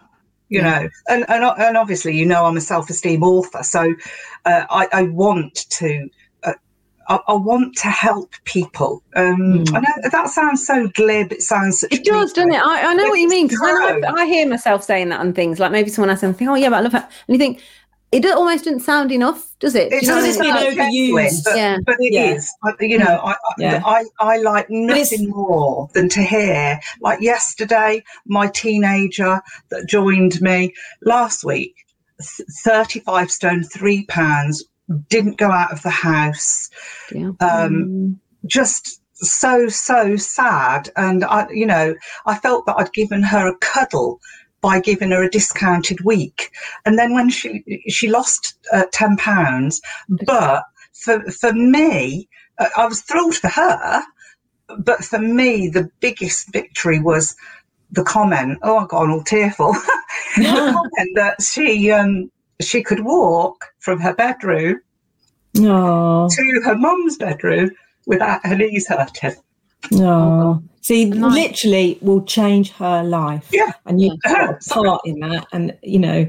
[0.49, 3.93] You know, and, and and obviously, you know, I'm a self-esteem author, so
[4.45, 6.09] uh, I, I want to.
[7.11, 9.03] I, I want to help people.
[9.15, 9.75] Um, Mm.
[9.75, 11.31] I know that sounds so glib.
[11.33, 12.61] It sounds such It does, doesn't it?
[12.61, 15.59] I, I know what you mean because I, I hear myself saying that on things
[15.59, 17.61] like maybe someone else and think, oh yeah, but I love that, and you think
[18.11, 19.89] it almost doesn't sound enough, does it?
[19.89, 20.53] Do It's you know I it's mean?
[20.53, 21.11] been Like, overused.
[21.13, 21.77] overused, but, Yeah.
[21.85, 22.33] but it Yeah.
[22.33, 22.51] is.
[22.63, 23.81] I- You know, I, I, Yeah.
[23.85, 26.79] I I like nothing more than to hear.
[27.01, 31.73] Like yesterday, my teenager that joined me last week,
[32.63, 34.63] thirty-five stone, three pounds,
[35.09, 36.69] didn't go out of the house.
[37.13, 37.31] yeah.
[37.39, 43.47] Um, just so so sad, and I, you know, I felt that I'd given her
[43.47, 44.19] a cuddle
[44.61, 46.51] by giving her a discounted week,
[46.85, 49.81] and then when she she lost uh, ten pounds,
[50.25, 52.27] but for for me,
[52.57, 54.03] uh, I was thrilled for her,
[54.79, 57.35] but for me, the biggest victory was
[57.91, 58.59] the comment.
[58.63, 59.73] Oh, I got all tearful.
[60.37, 64.79] the comment that she um she could walk from her bedroom
[65.55, 67.71] No, to her mum's bedroom
[68.07, 69.35] without her knees hurting.
[69.91, 70.61] no.
[70.83, 71.33] See, Nice.
[71.35, 73.47] literally will change her life.
[73.51, 73.71] Yeah.
[73.85, 74.47] and you've Yeah.
[74.47, 76.27] got a part in that, and you know,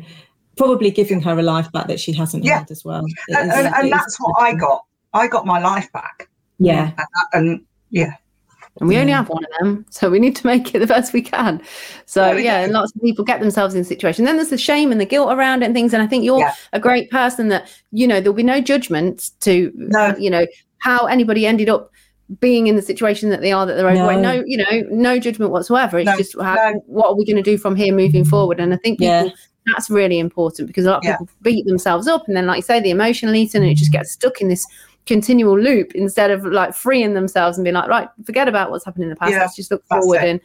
[0.58, 2.58] probably giving her a life back that she hasn't Yeah.
[2.58, 3.02] had as well.
[3.28, 4.84] It And, is- and, and that's what I got.
[5.14, 6.28] I got my life back.
[6.58, 8.12] Yeah, And, and yeah,
[8.80, 11.12] And we only have one of them, so we need to make it the best
[11.12, 11.60] we can.
[12.06, 14.26] So we yeah, and lots of people get themselves in situations.
[14.26, 15.92] Then there's the shame and the guilt around it and things.
[15.92, 16.54] And I think you're Yeah.
[16.72, 20.14] a great person that you know there'll be no judgment to No.
[20.18, 20.46] you know
[20.78, 21.90] how anybody ended up
[22.40, 24.20] being in the situation that they are that they're overweight.
[24.20, 24.36] No.
[24.36, 25.98] No, you know, no judgment whatsoever.
[25.98, 28.30] It's No, just how, what are we going to do from here moving mm-hmm.
[28.30, 28.58] forward?
[28.58, 29.26] And I think people.
[29.26, 29.30] Yeah.
[29.66, 31.18] That's really important because a lot of Yeah.
[31.18, 33.92] people beat themselves up, and then, like you say, the emotional eating, and it just
[33.92, 34.66] gets stuck in this
[35.06, 39.04] continual loop instead of like freeing themselves and being like, right, forget about what's happened
[39.04, 39.32] in the past.
[39.32, 40.28] Yeah, Let's just look forward it.
[40.28, 40.40] and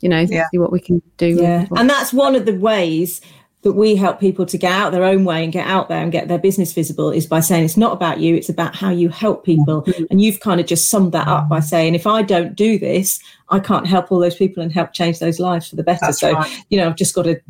[0.00, 0.46] you know Yeah.
[0.50, 1.28] see what we can do.
[1.28, 3.20] yeah, and that's one of the ways
[3.62, 6.10] that we help people to get out their own way and get out there and
[6.10, 9.10] get their business visible is by saying it's not about you it's about how you
[9.10, 10.04] help people Mm-hmm.
[10.10, 13.20] and you've kind of just summed that up by saying if i don't do this
[13.50, 16.20] i can't help all those people and help change those lives for the better That's
[16.20, 16.64] so right.
[16.70, 17.40] you know i've just got to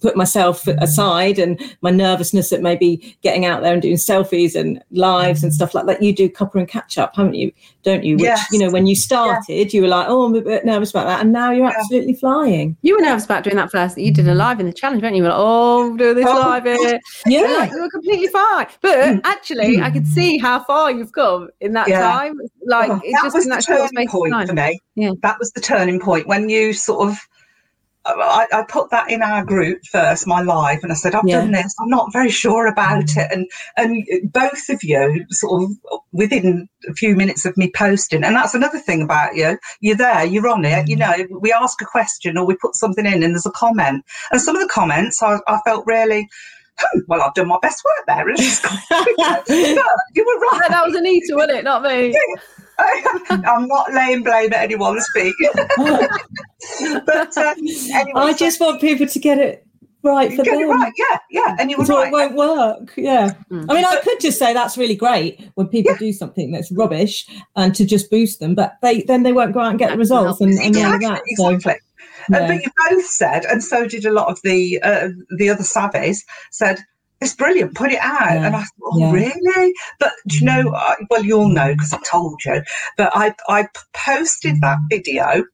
[0.00, 4.82] put myself aside and my nervousness at maybe getting out there and doing selfies and
[4.90, 8.14] lives and stuff like that you do copper and catch up haven't you don't you
[8.16, 8.46] which Yes.
[8.52, 11.20] you know when you started you were like oh i'm a bit nervous about that
[11.20, 11.74] and now you're Yeah.
[11.78, 13.96] absolutely flying you were nervous about doing that first.
[13.98, 15.22] You did a live in the challenge, weren't you?
[15.22, 16.34] You were like, oh, do this Oh.
[16.40, 16.98] live here.
[17.26, 18.66] yeah Like, you were completely fine.
[18.80, 19.20] But mm.
[19.24, 22.00] actually, I could see how far you've come in that Yeah.
[22.00, 22.38] time.
[22.66, 24.46] Like, Oh, it's that just was the turning point time.
[24.46, 24.80] for me.
[24.94, 25.12] Yeah.
[25.22, 27.18] That was the turning point when you sort of.
[28.06, 31.40] I, I put that in our group first, my live, and I said, "I've Yeah.
[31.40, 31.74] done this.
[31.78, 33.16] I'm not very sure about mm.
[33.18, 33.46] it." And
[33.76, 35.70] and both of you, sort of
[36.10, 39.58] within a few minutes of me posting, and that's another thing about you.
[39.80, 40.88] You're there, you're on it.
[40.88, 41.00] You mm.
[41.30, 44.02] know, we ask a question or we put something in, and there's a comment.
[44.32, 46.26] And some of the comments, I, I felt really.
[46.80, 48.28] "Hmm, Well, I've done my best work there.
[48.28, 49.04] And it's- No,
[50.14, 50.60] you were right.
[50.62, 51.64] Yeah, that was Anita, wasn't it?
[51.64, 52.14] Not me.
[53.30, 55.34] I'm not laying blame at anyone's feet.
[55.76, 57.54] but uh,
[57.92, 59.66] anyway, I so just want people to get it
[60.02, 60.62] right for get them.
[60.62, 60.92] it right.
[60.96, 61.56] Yeah, yeah.
[61.58, 62.08] And you were So right.
[62.08, 62.94] it won't work.
[62.96, 63.34] Yeah.
[63.50, 63.66] Mm.
[63.68, 67.26] I mean, I could just say that's really great when people do something that's rubbish
[67.56, 69.96] and to just boost them, but they then they won't go out and get the
[69.96, 71.20] That results and, and all of that.
[71.36, 71.86] So, exactly.
[72.32, 75.62] Uh, but you both said, and so did a lot of the uh, the other
[75.62, 76.18] savvies,
[76.50, 76.80] said
[77.20, 77.74] it's brilliant.
[77.74, 79.12] Put it out, Yeah, and I thought, oh, yeah.
[79.12, 79.74] really?
[79.98, 80.74] But do you know?
[80.74, 82.62] I, well, you all know because I told you.
[82.96, 85.44] But I I posted that video,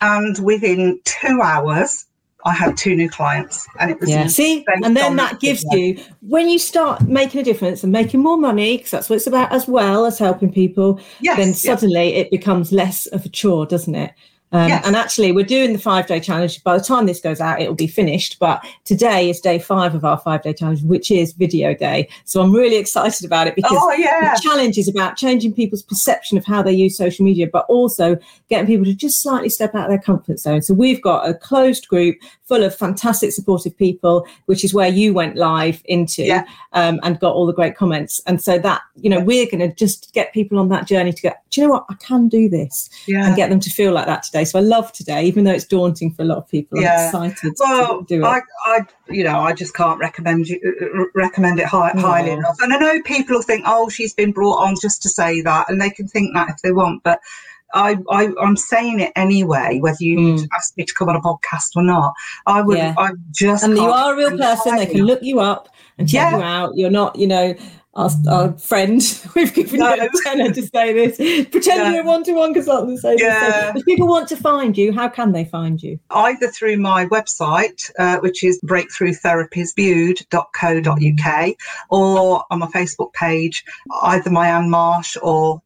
[0.00, 2.06] and within two hours,
[2.44, 4.28] I had two new clients, and it was Yeah.
[4.28, 8.36] See, and then that gives you when you start making a difference and making more
[8.36, 11.00] money, because that's what it's about as well as helping people.
[11.20, 11.62] yes, then yes.
[11.62, 14.12] suddenly it becomes less of a chore, doesn't it?
[14.52, 14.70] Um.
[14.84, 16.62] And actually, we're doing the five day challenge.
[16.62, 18.38] By the time this goes out, it will be finished.
[18.38, 22.08] But today is day five of our five day challenge, which is video day.
[22.24, 25.82] So I'm really excited about it because Oh yeah, the challenge is about changing people's
[25.82, 28.16] perception of how they use social media, but also
[28.48, 30.62] getting people to just slightly step out of their comfort zone.
[30.62, 35.14] So we've got a closed group full of fantastic, supportive people, which is where you
[35.14, 36.44] went live into Yeah.
[36.72, 38.20] um, and got all the great comments.
[38.26, 41.22] And so that, you know, we're going to just get people on that journey to
[41.22, 41.86] go, do you know what?
[41.88, 43.26] I can do this yeah.
[43.26, 44.44] and get them to feel like that today.
[44.44, 46.80] So I love today, even though it's daunting for a lot of people.
[46.80, 47.10] Yeah.
[47.14, 48.26] I'm excited Well, to do it.
[48.26, 52.38] I, I, you know, I just can't recommend you uh, recommend it high, highly No.
[52.40, 52.56] enough.
[52.60, 55.70] And I know people will think, oh, she's been brought on just to say that,
[55.70, 57.20] and they can think that if they want, but.
[57.72, 60.46] I, I, I'm saying it anyway, whether you Mm.
[60.54, 62.12] ask me to come on a podcast or not.
[62.46, 62.94] I would, Yeah.
[62.98, 63.64] I just.
[63.64, 64.76] and you are a real person.
[64.76, 66.36] They can look you up and check Yeah.
[66.38, 66.72] you out.
[66.76, 67.54] You're not, you know,
[67.96, 69.00] our, our friend.
[69.36, 69.94] We've given you No.
[69.94, 71.16] a tenner to say this.
[71.50, 71.90] Pretend No.
[71.90, 73.22] you're a one-to-one consultant and say this.
[73.22, 73.72] Yeah.
[73.72, 75.98] So if people want to find you, how can they find you?
[76.10, 81.54] either through my website, uh, which is breakthroughtherapiesbude.co.uk,
[81.90, 83.64] or on my Facebook page,
[84.02, 85.60] either my Anne Marsh or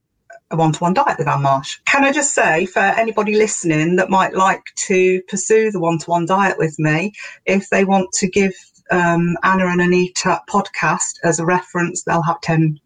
[0.51, 1.79] a one-to-one diet with Anne Marsh.
[1.87, 6.57] Can I just say, for anybody listening that might like to pursue the one-to-one diet
[6.59, 7.13] with me,
[7.47, 8.53] if they want to give
[8.91, 12.77] um, Anna and Anita podcast as a reference, they'll have 10%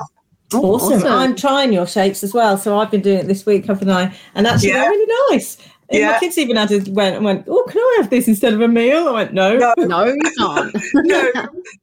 [0.00, 0.10] off.
[0.54, 1.06] Oh, Awesome.
[1.06, 2.58] I'm trying your shapes as well.
[2.58, 4.14] So I've been doing it this week, haven't I?
[4.34, 4.80] And actually, Yeah.
[4.82, 5.56] they're really nice.
[5.92, 6.12] And Yeah.
[6.12, 8.60] My kids even had to went and went, Oh, can I have this instead of
[8.62, 9.08] a meal?
[9.08, 9.56] I went, No.
[9.56, 10.76] No, No, you can't.
[10.94, 11.32] no,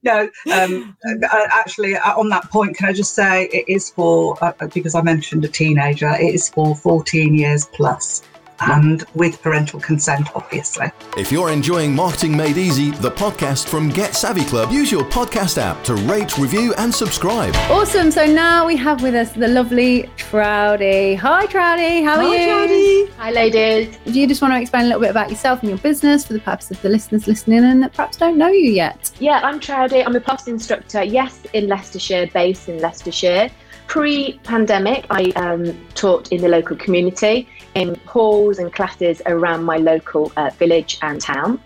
[0.04, 0.30] no.
[0.52, 4.54] Um, uh, actually, uh, on that point, can I just say it is for uh,
[4.74, 6.10] because I mentioned a teenager.
[6.10, 8.24] It is for 14 years plus,
[8.62, 10.92] and with parental consent, obviously.
[11.18, 15.58] If you're enjoying Marketing Made Easy, the podcast from Get Savvy Club, use your podcast
[15.58, 17.56] app to rate, review, and subscribe.
[17.72, 18.12] Awesome.
[18.12, 21.16] So now we have with us the lovely Trudy.
[21.16, 22.02] Hi, Trudy.
[22.02, 23.08] How are Hi, you?
[23.08, 23.14] Jodie.
[23.18, 23.98] Hi, ladies.
[24.06, 26.34] Do you just want to explain a little bit about yourself and your business for
[26.34, 29.12] the purpose of the listeners listening and that perhaps don't know you yet?
[29.20, 30.04] Yeah, I'm Trudy.
[30.04, 33.50] I'm a Pilates instructor, yes, in Leicestershire, based in Leicestershire.
[33.90, 39.78] Pre pandemic, I um, taught in the local community in halls and classes around my
[39.78, 41.60] local uh, village and town.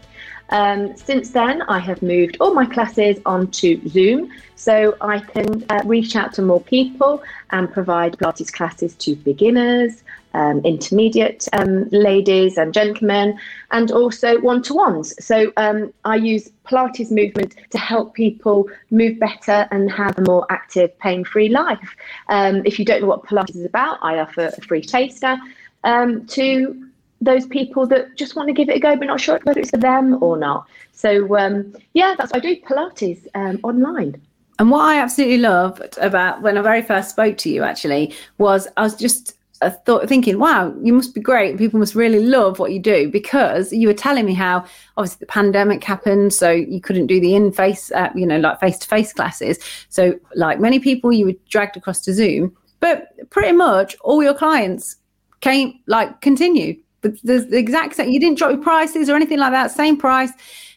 [0.47, 5.81] Um, since then, I have moved all my classes onto Zoom so I can uh,
[5.83, 12.57] reach out to more people and provide Pilates classes to beginners, um, intermediate um, ladies
[12.57, 13.37] and gentlemen,
[13.71, 15.13] and also one to ones.
[15.23, 20.45] So um, I use Pilates movement to help people move better and have a more
[20.49, 21.95] active, pain free life.
[22.29, 25.37] Um, if you don't know what Pilates is about, I offer a free taster
[25.83, 26.89] um, to
[27.21, 29.69] those people that just want to give it a go but not sure whether it's
[29.69, 30.67] for them or not.
[30.91, 33.27] So, um, yeah, that's what I do Pilates
[33.63, 34.21] online.
[34.59, 38.67] And what I absolutely loved about when I very first spoke to you actually was
[38.77, 39.35] I was just
[39.69, 41.57] thought thinking, wow, you must be great.
[41.57, 44.65] People must really love what you do because you were telling me how
[44.97, 48.59] obviously the pandemic happened, so you couldn't do the in face, uh, you know, like
[48.59, 49.59] face to face classes.
[49.89, 54.33] So, like many people, you were dragged across to Zoom, but pretty much all your
[54.33, 54.97] clients
[55.41, 56.77] came like continued.
[57.01, 58.09] But there's the exact same.
[58.09, 59.71] You didn't drop your prices or anything like that.
[59.71, 60.31] Same price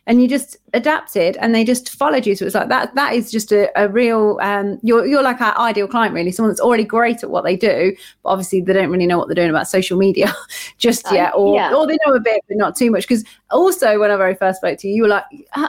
[0.09, 2.37] and you just adapted and they just followed you.
[2.37, 5.57] So it's like that that is just a, a real um you're you're like our
[5.59, 8.91] ideal client really, someone that's already great at what they do, but obviously they don't
[8.91, 10.33] really know what they're doing about social media
[10.79, 11.75] just Uh, yet, or yeah.
[11.75, 13.03] or they know a bit but not too much.
[13.03, 15.69] Because also when I very first spoke to you, you were like "Uh,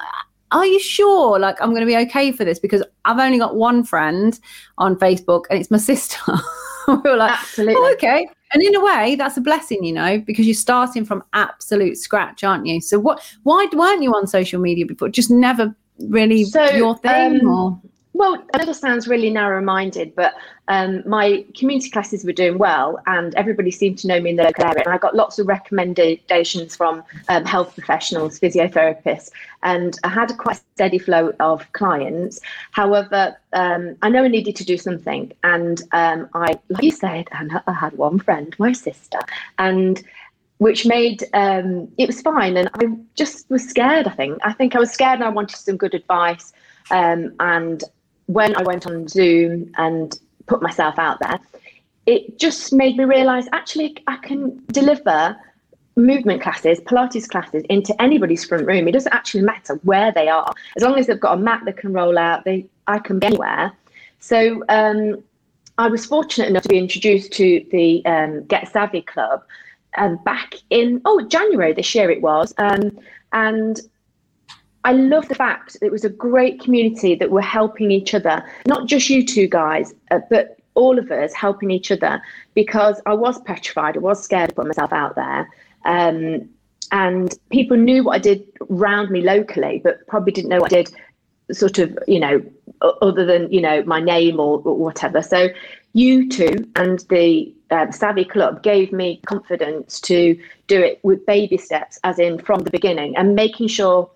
[0.52, 3.58] are you sure like i'm going to be okay for this because i've only got
[3.58, 4.40] one friend
[4.78, 6.18] on facebook and it's my sister
[6.88, 7.76] we were like Absolutely.
[7.76, 11.24] oh, okay and in a way that's a blessing you know because you're starting from
[11.34, 12.82] absolute scratch aren't you?
[12.82, 15.10] So what why weren't you on social media before?
[15.10, 17.82] Just never really So, your thing um, or
[18.18, 20.34] Well, this sounds really narrow minded, but
[20.70, 24.44] um, my community classes were doing well and everybody seemed to know me in the
[24.44, 24.82] local area.
[24.84, 29.30] And I got lots of recommendations from um, health professionals, physiotherapists,
[29.62, 32.40] and I had a quite steady flow of clients.
[32.72, 35.32] However, um, I know I needed to do something.
[35.44, 39.20] And um, I, like you said, Anna, I had one friend, my sister,
[39.60, 40.04] and
[40.58, 42.58] which made um, it was fine.
[42.58, 44.40] And I just was scared, I think.
[44.44, 46.52] I think I was scared and I wanted some good advice.
[46.90, 47.84] Um, and
[48.28, 51.40] when I went on Zoom and put myself out there,
[52.06, 55.36] it just made me realize actually I can deliver
[55.98, 58.88] movement classes, Pilates classes into anybody's front room.
[58.88, 61.78] It doesn't actually matter where they are, as long as they've got a mat that
[61.78, 62.46] can roll out.
[62.46, 63.74] They I can be anywhere.
[64.20, 65.24] So um,
[65.78, 69.44] I was fortunate enough to be introduced to the um, Get Savvy Club
[69.98, 72.98] um, back in oh January this year it was, um,
[73.34, 73.82] and
[74.88, 78.88] I love the fact it was a great community that were helping each other, not
[78.88, 82.22] just you two guys, uh, but all of us helping each other
[82.54, 85.50] because I was petrified, I was scared to put myself out there.
[85.84, 86.48] Um,
[86.94, 90.84] and people knew what I did round me locally, but probably didn't know what I
[90.84, 90.96] did
[91.52, 92.42] sort of, you know,
[93.02, 95.22] other than, you know, my name or, or whatever.
[95.22, 95.50] So
[95.92, 101.58] you two and the um, Savvy Club gave me confidence to do it with baby
[101.58, 104.10] steps, as in from the beginning, and making sure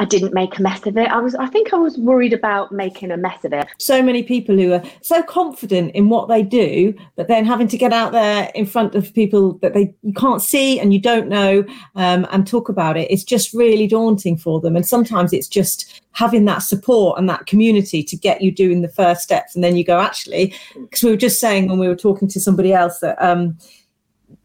[0.00, 1.08] I didn't make a mess of it.
[1.08, 3.68] I was, I think I was worried about making a mess of it.
[3.78, 7.78] So many people who are so confident in what they do, but then having to
[7.78, 11.28] get out there in front of people that they you can't see and you don't
[11.28, 11.64] know
[11.94, 13.08] um, and talk about it.
[13.10, 14.74] It's just really daunting for them.
[14.74, 18.88] And sometimes it's just having that support and that community to get you doing the
[18.88, 19.54] first steps.
[19.54, 22.40] And then you go, actually, because we were just saying when we were talking to
[22.40, 23.56] somebody else that um,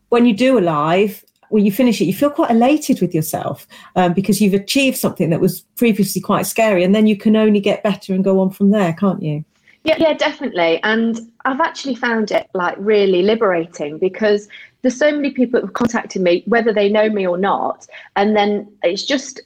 [0.09, 3.67] when you do a live, when you finish it, you feel quite elated with yourself
[3.95, 7.59] um, because you've achieved something that was previously quite scary, and then you can only
[7.59, 9.43] get better and go on from there, can't you?
[9.83, 10.81] Yeah, yeah, definitely.
[10.83, 14.47] And I've actually found it like really liberating because
[14.81, 18.35] there's so many people that have contacted me, whether they know me or not, and
[18.35, 19.41] then it's just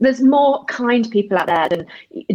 [0.00, 1.86] there's more kind people out there than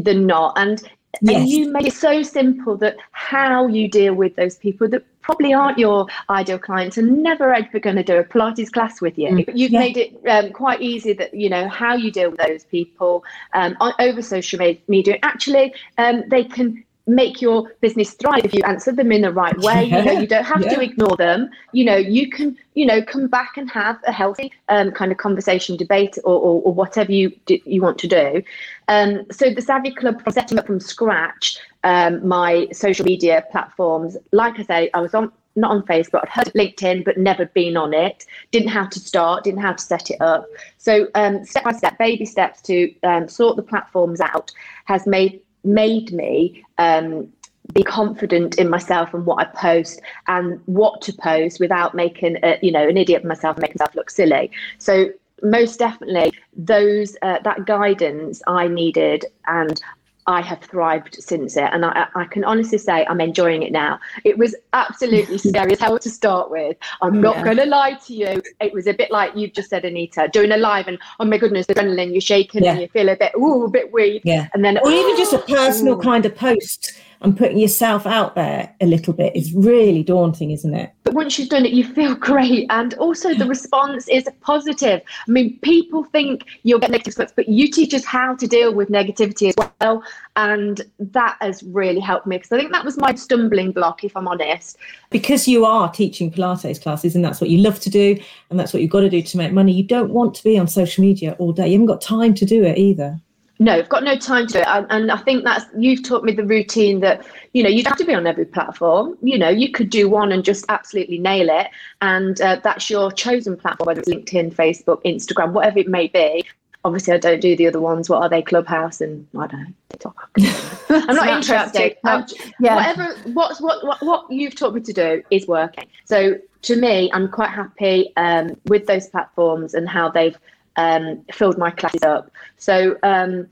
[0.03, 0.89] than not, and
[1.22, 1.41] Yes.
[1.41, 5.53] and you make it so simple that how you deal with those people that probably
[5.53, 9.43] aren't your ideal clients and never ever going to do a Pilates class with you.
[9.45, 9.80] But you've Yeah.
[9.80, 13.76] made it um, quite easy that you know how you deal with those people um,
[13.80, 15.18] on, over social media.
[15.22, 19.57] Actually, um, they can make your business thrive if you answer them in the right
[19.60, 19.84] way.
[19.84, 20.76] You know, you don't have Yeah.
[20.76, 21.49] to ignore them.
[21.72, 25.18] You know, you can you know come back and have a healthy um, kind of
[25.18, 28.43] conversation, debate, or, or, or whatever you do, you want to do.
[28.88, 34.16] Um, so the Savvy Club, from setting up from scratch um, my social media platforms,
[34.32, 37.45] like I say, I was on not on Facebook, I'd heard of LinkedIn, but never
[37.47, 38.26] been on it.
[38.51, 40.47] Didn't have to start, didn't have to set it up.
[40.78, 44.51] So um, step by step, baby steps to um, sort the platforms out
[44.86, 47.32] has made made me um,
[47.74, 52.57] be confident in myself and what I post and what to post without making a,
[52.62, 54.51] you know an idiot of myself and making myself look silly.
[54.78, 59.80] So most definitely those uh, that guidance I needed and
[60.28, 63.99] I have thrived since it, and I, I can honestly say I'm enjoying it now.
[64.24, 66.78] It was absolutely scary as hell to start with.
[67.01, 67.43] I'm not Yeah.
[67.45, 68.41] going to lie to you.
[68.61, 71.38] It was a bit like you've just said, Anita, doing a live, and oh my
[71.38, 74.47] goodness, the adrenaline, you're shaking and you feel a bit, ooh, a bit weak, Yeah.
[74.53, 76.01] and then Or even just a personal Ooh.
[76.01, 80.74] kind of post and putting yourself out there a little bit is really daunting, isn't
[80.74, 80.91] it?
[81.09, 82.67] but once you've done it, you feel great.
[82.70, 85.01] And also the response is positive.
[85.28, 88.74] I mean, people think you'll get negative response, but you teach us how to deal
[88.76, 90.03] with negativity as well.
[90.36, 94.15] And that has really helped me because I think that was my stumbling block, if
[94.15, 94.78] I'm honest.
[95.09, 98.15] Because you are teaching Pilates classes and that's what you love to do
[98.51, 100.59] and that's what you've got to do to make money, you don't want to be
[100.59, 101.67] on social media all day.
[101.67, 103.20] You haven't got time to do it either.
[103.62, 104.68] No, I've got no time to do it.
[104.68, 107.91] And, and I think that's, you've taught me the routine that, you know, you don't
[107.91, 109.18] have to be on every platform.
[109.22, 111.68] You know, you could do one and just absolutely nail it.
[112.01, 116.45] And uh, that's your chosen platform, whether it's LinkedIn, Facebook, Instagram, whatever it may be.
[116.86, 118.10] Obviously, I don't do the other ones.
[118.10, 118.41] What are they?
[118.41, 120.32] Clubhouse and I don't know, TikTok.
[120.89, 121.97] I'm not interested.
[122.05, 122.26] I'm-
[122.62, 122.76] Yeah.
[122.78, 125.84] Whatever, what's, what, what, what you've taught me to do is working.
[126.05, 130.38] So to me, I'm quite happy um, with those platforms and how they've
[130.80, 132.32] um, filled my classes up.
[132.57, 133.47] So um,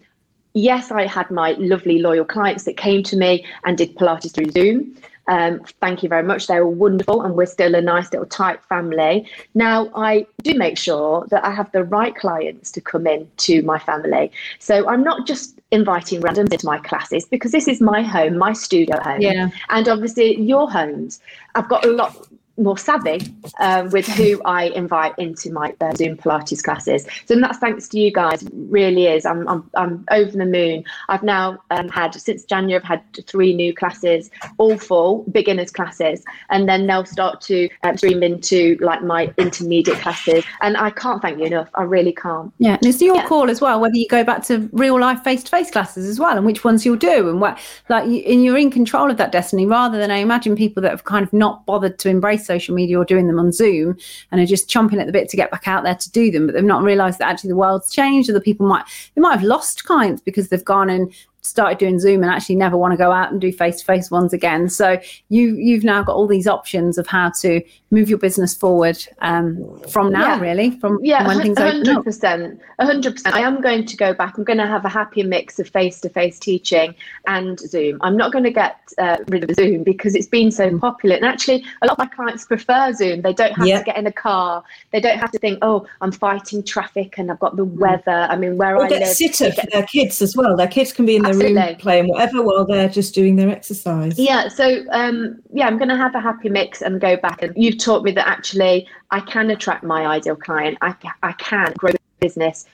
[0.53, 4.51] yes, I had my lovely loyal clients that came to me and did Pilates through
[4.51, 4.95] Zoom.
[5.29, 6.47] Um, thank you very much.
[6.47, 9.29] They were wonderful, and we're still a nice little tight family.
[9.55, 13.61] Now, I do make sure that I have the right clients to come in to
[13.63, 14.31] my family.
[14.59, 18.53] So I'm not just inviting randoms into my classes because this is my home, my
[18.53, 19.49] studio home, Yeah.
[19.69, 21.19] and obviously your homes.
[21.55, 22.25] I've got a lot
[22.57, 23.21] more savvy
[23.59, 27.05] um, with who I invite into my uh, Zoom Pilates classes.
[27.25, 28.43] So that's thanks to you guys.
[28.43, 29.25] It Really is.
[29.25, 30.83] I'm I'm, I'm over the moon.
[31.09, 32.81] I've now um, had since January.
[32.81, 37.95] I've had three new classes, all full beginners classes, and then they'll start to uh,
[37.95, 40.43] stream into like my intermediate classes.
[40.61, 41.69] And I can't thank you enough.
[41.75, 42.51] I really can't.
[42.57, 43.27] Yeah, and it's your Yeah.
[43.27, 46.19] call as well whether you go back to real life face to face classes as
[46.19, 47.57] well, and which ones you'll do, and what
[47.89, 50.91] like you, and you're in control of that destiny rather than I imagine people that
[50.91, 53.97] have kind of not bothered to embrace social media or doing them on Zoom
[54.31, 56.47] and are just chomping at the bit to get back out there to do them,
[56.47, 59.35] but they've not realised that actually the world's changed, or the people might they might
[59.35, 61.13] have lost clients because they've gone and
[61.47, 64.11] started doing Zoom and actually never want to go out and do face to face
[64.11, 64.69] ones again.
[64.69, 68.97] So you you've now got all these options of how to move your business forward
[69.21, 70.39] um, from now, Yeah.
[70.41, 73.33] really, from Yeah, when things hundred percent, hundred percent.
[73.35, 74.37] I am going to go back.
[74.37, 76.93] I'm going to have a happy mix of face-to-face teaching
[77.27, 77.97] and Zoom.
[78.01, 80.81] I'm not going to get uh, rid of Zoom because it's been so Mm.
[80.81, 81.15] popular.
[81.15, 83.21] And actually, a lot of my clients prefer Zoom.
[83.21, 83.79] They don't have Yeah.
[83.79, 84.63] to get in a car.
[84.91, 87.75] They don't have to think, oh, I'm fighting traffic and I've got the Mm.
[87.77, 88.27] weather.
[88.29, 90.57] I mean, where Or I get live, sitter for their kids as well.
[90.57, 94.17] Their kids can be in their room playing whatever while they're just doing their exercise.
[94.17, 97.41] Yeah, so um, yeah, I'm going to have a happy mix and go back.
[97.41, 100.77] And you've taught me that actually I can attract my ideal client.
[100.81, 102.65] I, I can grow the business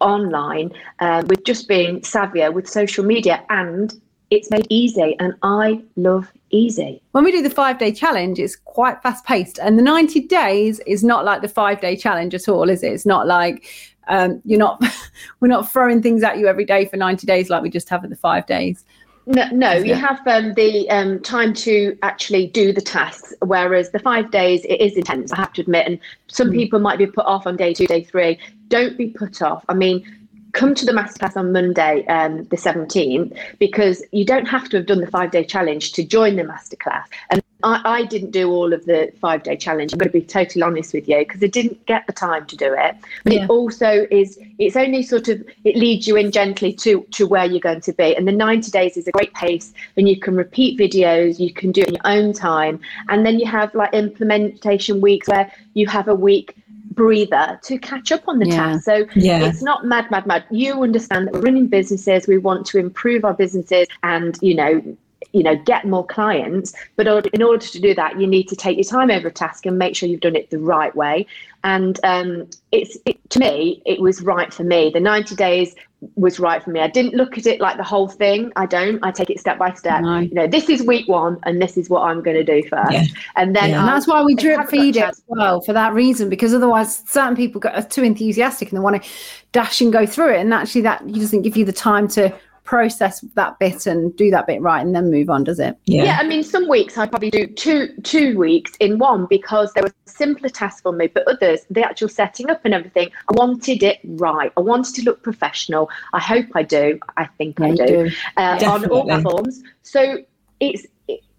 [0.00, 4.00] online um, with just being savvier with social media and
[4.30, 7.02] it's made easy, and I love easy.
[7.12, 10.80] When we do the five day challenge, it's quite fast paced, and the 90 days
[10.86, 12.92] is not like the five day challenge at all, is it?
[12.92, 13.66] It's not like
[14.10, 14.82] um, you're not,
[15.40, 18.04] we're not throwing things at you every day for 90 days like we just have
[18.04, 18.84] at the five days.
[19.26, 23.98] No, no you have um, the um, time to actually do the tasks, whereas the
[23.98, 25.32] five days it is intense.
[25.32, 26.54] I have to admit, and some mm.
[26.54, 28.38] people might be put off on day two, day three.
[28.68, 29.64] Don't be put off.
[29.68, 30.04] I mean,
[30.52, 34.86] come to the masterclass on Monday, um, the 17th, because you don't have to have
[34.86, 37.04] done the five day challenge to join the masterclass.
[37.30, 39.92] And I, I didn't do all of the five day challenge.
[39.92, 42.56] I'm going to be totally honest with you because I didn't get the time to
[42.56, 42.96] do it.
[43.24, 43.44] But yeah.
[43.44, 47.44] it also is, it's only sort of, it leads you in gently to, to where
[47.44, 48.16] you're going to be.
[48.16, 51.72] And the 90 days is a great pace and you can repeat videos, you can
[51.72, 52.80] do it in your own time.
[53.08, 56.56] And then you have like implementation weeks where you have a week
[56.90, 58.56] breather to catch up on the yeah.
[58.56, 58.84] task.
[58.84, 59.44] So yeah.
[59.44, 60.44] it's not mad, mad, mad.
[60.50, 64.96] You understand that we're running businesses, we want to improve our businesses and, you know,
[65.32, 68.76] you know get more clients but in order to do that you need to take
[68.76, 71.26] your time over a task and make sure you've done it the right way.
[71.62, 74.90] And um, it's it, to me it was right for me.
[74.92, 75.74] The 90 days
[76.14, 76.80] was right for me.
[76.80, 78.50] I didn't look at it like the whole thing.
[78.56, 79.04] I don't.
[79.04, 80.00] I take it step by step.
[80.00, 80.18] No.
[80.20, 82.92] you know this is week one and this is what i'm going to do first.
[82.92, 83.04] Yeah.
[83.36, 83.80] and then yeah.
[83.80, 87.36] and that's why we drip feed it as well for that reason because otherwise certain
[87.36, 89.08] people get too enthusiastic and they want to
[89.52, 92.32] dash and go through it and actually that doesn't give you the time to
[92.70, 95.76] process that bit and do that bit right and then move on does it?
[95.86, 99.72] Yeah, yeah i mean some weeks i probably do two two weeks in one because
[99.72, 103.32] there was simpler tasks for me but others the actual setting up and everything i
[103.32, 104.52] wanted it right.
[104.56, 105.90] I wanted to look professional.
[106.12, 107.00] I hope i do.
[107.16, 108.10] I think yeah, i do, do.
[108.36, 109.62] Uh, on all platforms.
[109.82, 110.18] So
[110.60, 110.86] it's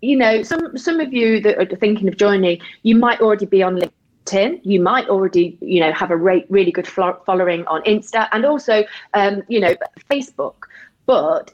[0.02, 3.64] you know some some of you that are thinking of joining you might already be
[3.64, 4.60] on LinkedIn.
[4.64, 8.84] You might already, you know, have a re- really good following on Insta and also,
[9.14, 9.76] um, you know,
[10.10, 10.56] Facebook.
[11.12, 11.54] But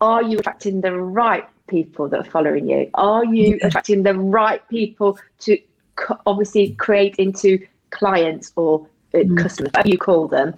[0.00, 2.88] are you attracting the right people that are following you?
[2.94, 3.66] Are you yeah.
[3.66, 5.58] attracting the right people to
[6.24, 9.36] obviously create into clients or uh, mm.
[9.36, 10.54] customers, whatever you call them?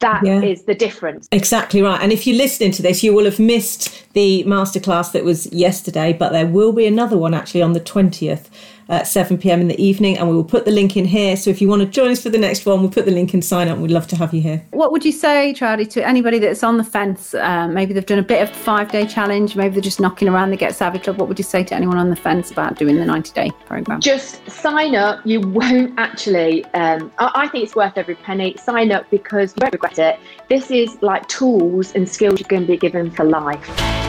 [0.00, 0.42] That yeah.
[0.42, 1.26] is the difference.
[1.32, 1.98] Exactly right.
[1.98, 6.12] And if you're listening to this, you will have missed the masterclass that was yesterday,
[6.12, 8.50] but there will be another one actually on the 20th
[8.88, 11.36] at 7 pm in the evening, and we will put the link in here.
[11.36, 13.34] So if you want to join us for the next one, we'll put the link
[13.34, 13.78] in sign up.
[13.78, 14.64] We'd love to have you here.
[14.70, 17.34] What would you say, Charlie, to anybody that's on the fence?
[17.34, 20.28] Uh, maybe they've done a bit of the five day challenge, maybe they're just knocking
[20.28, 21.18] around the Get Savvy Club.
[21.18, 24.00] What would you say to anyone on the fence about doing the 90 day program?
[24.00, 25.20] Just sign up.
[25.24, 28.56] You won't actually, um, I think it's worth every penny.
[28.56, 30.20] Sign up because you won't regret it.
[30.48, 34.05] This is like tools and skills you're going to be given for life.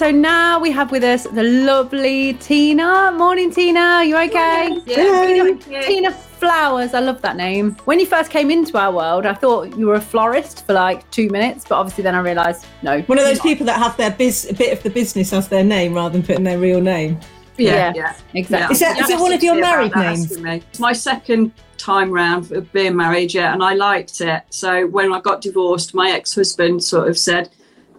[0.00, 3.12] So now we have with us the lovely Tina.
[3.12, 4.02] Morning, Tina.
[4.02, 4.80] You okay?
[4.86, 5.26] Yeah.
[5.26, 6.94] Tina, Tina Flowers.
[6.94, 7.76] I love that name.
[7.84, 11.08] When you first came into our world, I thought you were a florist for like
[11.10, 13.02] two minutes, but obviously then I realised no.
[13.02, 15.64] One of those people that have their biz, a bit of the business as their
[15.64, 17.20] name rather than putting their real name.
[17.58, 18.72] Yeah, yeah, exactly.
[18.72, 20.38] Is, that, is it one of your married names?
[20.78, 24.44] My second time round of being married, yeah, and I liked it.
[24.48, 27.50] So when I got divorced, my ex-husband sort of said,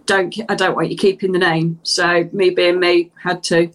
[0.06, 1.80] don't I don't want you keeping the name.
[1.82, 3.58] So me being me had to.
[3.58, 3.72] And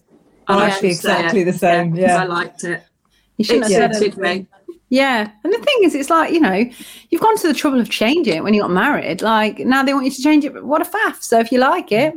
[0.47, 1.95] I actually exactly the same.
[1.95, 2.21] Yeah, yeah.
[2.23, 2.83] I liked it.
[3.37, 4.47] You shouldn't it have suited me.
[4.89, 6.65] Yeah, and the thing is, it's like you know,
[7.09, 9.21] you've gone to the trouble of changing it when you got married.
[9.21, 11.21] Like now they want you to change it, but what a faff!
[11.21, 12.13] So if you like it,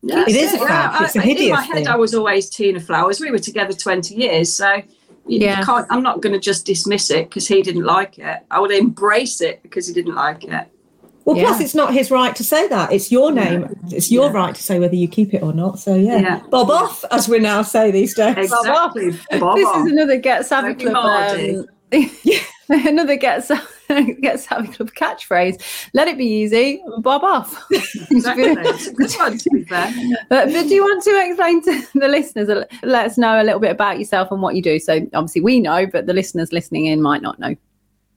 [0.00, 1.02] yeah, it is a faff.
[1.02, 1.88] It's a hideous In my head, thing.
[1.88, 3.20] I was always Tina Flowers.
[3.20, 4.82] We were together twenty years, so
[5.26, 5.62] yeah.
[5.64, 5.86] can't.
[5.90, 8.40] I'm not going to just dismiss it because he didn't like it.
[8.50, 10.66] I would embrace it because he didn't like it.
[11.24, 11.44] Well, yeah.
[11.44, 12.92] plus it's not his right to say that.
[12.92, 13.62] It's your name.
[13.62, 13.96] Yeah.
[13.96, 14.36] It's your yeah.
[14.36, 15.78] right to say whether you keep it or not.
[15.78, 18.36] So yeah, bob off, as we now say these days.
[18.36, 19.12] Exactly.
[19.30, 19.56] Bob off.
[19.56, 19.86] this off.
[19.86, 21.38] is another Get Savvy Club.
[21.38, 21.66] Um,
[22.68, 23.48] another Get
[24.20, 25.88] Get Savvy Club catchphrase.
[25.94, 26.82] Let it be easy.
[26.98, 27.64] Bob off.
[28.10, 28.54] exactly.
[28.94, 29.92] good one, to be fair.
[30.28, 32.66] But, but do you want to explain to the listeners?
[32.82, 34.78] Let us know a little bit about yourself and what you do.
[34.78, 37.56] So obviously we know, but the listeners listening in might not know.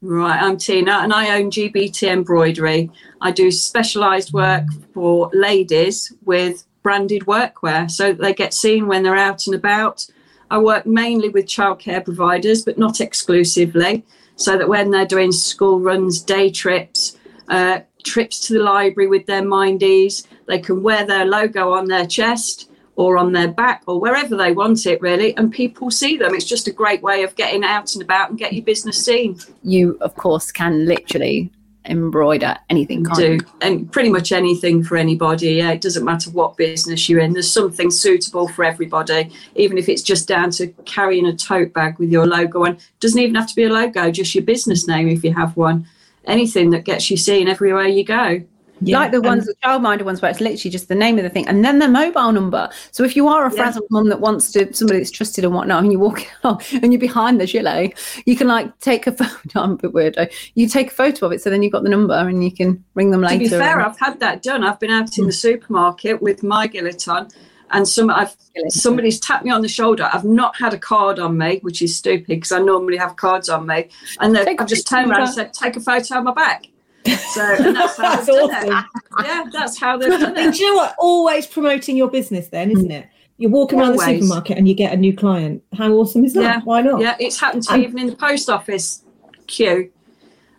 [0.02, 2.92] Right, I'm Tina and I own GBT Embroidery.
[3.20, 9.16] I do specialised work for ladies with branded workwear so they get seen when they're
[9.16, 10.06] out and about.
[10.52, 15.80] I work mainly with childcare providers, but not exclusively, so that when they're doing school
[15.80, 17.18] runs, day trips,
[17.50, 22.06] uh, trips to the library with their mindies, they can wear their logo on their
[22.06, 26.34] chest or on their back or wherever they want it really and people see them.
[26.34, 29.40] It's just a great way of getting out and about and get your business seen.
[29.64, 31.52] You of course can literally
[31.86, 33.40] embroider anything do you?
[33.62, 35.72] and pretty much anything for anybody yeah.
[35.72, 37.34] It doesn't matter what business you're in.
[37.34, 42.00] There's something suitable for everybody even if it's just down to carrying a tote bag
[42.00, 42.80] with your logo on.
[43.00, 45.88] Doesn't even have to be a logo just your business name if you have one.
[46.26, 48.44] Anything that gets you seen everywhere you go
[48.82, 51.30] Yeah, like the ones, the childminder ones, where it's literally just the name of the
[51.30, 52.70] thing and then their mobile number.
[52.92, 53.64] So if you are a Yeah.
[53.64, 56.94] frazzled mum that wants to somebody that's trusted and whatnot, and you walk along and
[56.94, 57.94] you're behind the gilet,
[58.26, 59.60] you can like take a photo.
[59.60, 60.32] I'm a bit weirdo.
[60.56, 62.84] You take a photo of it, so then you've got the number and you can
[62.94, 63.46] ring them later.
[63.46, 64.64] To be fair, I've had that done.
[64.64, 65.36] I've been out in the hmm.
[65.36, 67.30] supermarket with my gillet on,
[67.72, 68.36] and some I've
[68.70, 70.10] somebody's tapped me on the shoulder.
[70.12, 73.50] I've not had a card on me, which is stupid because I normally have cards
[73.50, 76.20] on me, and they've, Take a I've just turned around and said, "Take a photo
[76.20, 76.68] of my back."
[77.16, 78.86] So that's how That's awesome.
[79.24, 80.54] Yeah, that's how they've done it.
[80.56, 80.96] do you know what?
[81.00, 83.08] Always promoting your business, then, isn't it?
[83.38, 85.64] You're walking around the supermarket and you get a new client.
[85.78, 86.42] How awesome is that?
[86.42, 86.62] Yeah.
[86.64, 87.00] Why not?
[87.02, 89.04] Yeah, it's happened to me even in the post office
[89.46, 89.92] queue.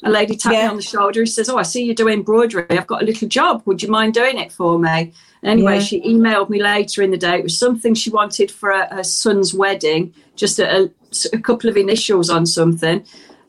[0.05, 0.63] A lady tapped Yeah.
[0.63, 2.67] me on the shoulder and says, Oh, I see you do embroidery.
[2.71, 3.63] I've got a little job.
[3.67, 5.13] Would you mind doing it for me?
[5.43, 5.81] And anyway, Yeah.
[5.81, 7.39] she emailed me later in the day.
[7.39, 10.91] It was something she wanted for her, her son's wedding, just a, a-
[11.33, 13.05] a couple of initials on something.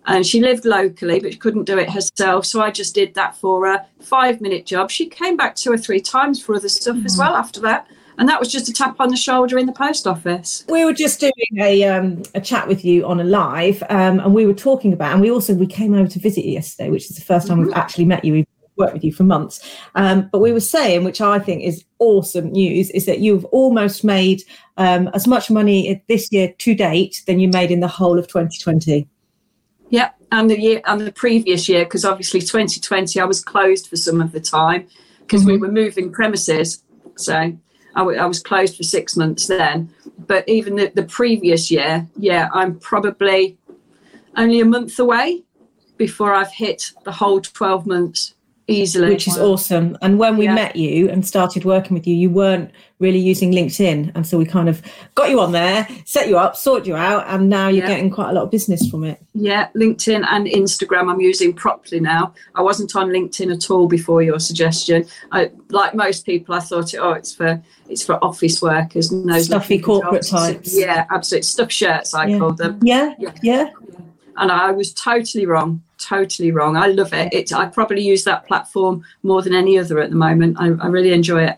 [0.10, 2.43] And she lived locally, but she couldn't do it herself.
[2.47, 3.86] So I just did that for her.
[4.01, 4.89] Five minute job.
[4.89, 7.88] She came back two or three times for other stuff as well after that.
[8.18, 10.66] And that was just a tap on the shoulder in the post office.
[10.68, 14.34] We were just doing a um, a chat with you on a live, um, and
[14.34, 17.10] we were talking about, and we also we came over to visit you yesterday, which
[17.10, 18.34] is the first time we've actually met you.
[18.34, 19.62] We've worked with you for months,
[19.95, 24.03] um, but we were saying, which I think is awesome news, is that you've almost
[24.03, 24.43] made
[24.76, 28.28] um, as much money this year to date than you made in the whole of
[28.28, 29.07] 2020.
[29.90, 33.96] Yeah, and the year and the previous year, because obviously 2020 I was closed for
[33.96, 34.88] some of the time
[35.22, 35.62] because we mm-hmm.
[35.62, 36.84] were moving premises.
[37.16, 37.58] So I,
[37.96, 39.94] w- I was closed for six months then.
[40.18, 43.58] But even the, the previous year, yeah, I'm probably
[44.38, 45.44] only a month away
[45.98, 48.36] before I've hit the whole 12 months
[48.70, 49.10] easily.
[49.10, 49.98] which is awesome.
[50.02, 50.54] And when we Yeah.
[50.56, 54.44] met you and started working with you, you weren't really using LinkedIn, and so we
[54.46, 54.82] kind of
[55.16, 57.92] got you on there, set you up, sorted you out, and now you're Yeah.
[57.96, 59.20] getting quite a lot of business from it.
[59.34, 62.34] Yeah, LinkedIn and Instagram I'm using properly now.
[62.56, 65.06] I wasn't on LinkedIn at all before your suggestion.
[65.32, 69.46] I, like most people, I thought, oh, it's for it's for office workers, and those
[69.46, 70.30] Stuffy corporate jobs.
[70.30, 70.78] types.
[70.78, 71.44] Yeah, absolutely.
[71.44, 72.38] Stuff shirts, I Yeah.
[72.38, 72.80] call them.
[72.84, 73.32] Yeah, Yeah.
[73.42, 73.70] yeah.
[74.40, 75.82] And I was totally wrong.
[75.98, 76.78] Totally wrong.
[76.78, 77.34] I love it.
[77.34, 77.54] It.
[77.54, 80.58] I probably use that platform more than any other at the moment.
[80.60, 81.58] I, I really enjoy it.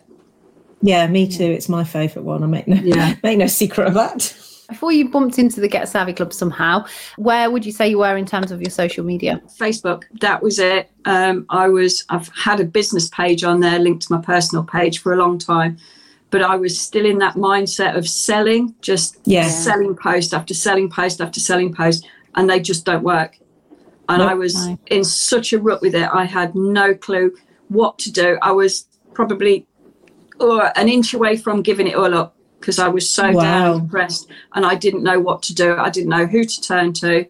[0.82, 1.44] Yeah, me too.
[1.44, 2.42] It's my favourite one.
[2.42, 3.14] I make no Yeah.
[3.22, 4.36] make no secret of that.
[4.68, 8.16] Before you bumped into the Get Savvy Club somehow, where would you say you were
[8.16, 9.40] in terms of your social media?
[9.60, 10.04] Facebook.
[10.20, 10.90] That was it.
[11.04, 12.04] Um, I was.
[12.08, 15.38] I've had a business page on there linked to my personal page for a long
[15.38, 15.76] time,
[16.30, 19.46] but I was still in that mindset of selling, just Yeah.
[19.48, 23.38] selling post after selling post after selling post, and they just don't work.
[24.08, 24.30] And Nope.
[24.30, 26.08] I was in such a rut with it.
[26.12, 27.34] I had no clue
[27.68, 28.38] what to do.
[28.42, 29.66] I was probably
[30.40, 33.40] oh, an inch away from giving it all up because I was so Wow.
[33.40, 35.76] down and depressed, and I didn't know what to do.
[35.76, 37.26] I didn't know who to turn to.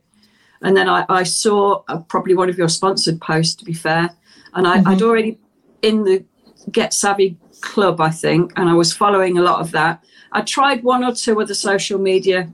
[0.60, 4.10] And then I, I saw uh, probably one of your sponsored posts, to be fair.
[4.54, 5.38] And I, I'd already
[5.80, 6.24] in the
[6.70, 10.04] Get Savvy club, I think, and I was following a lot of that.
[10.30, 12.52] I tried one or two other social media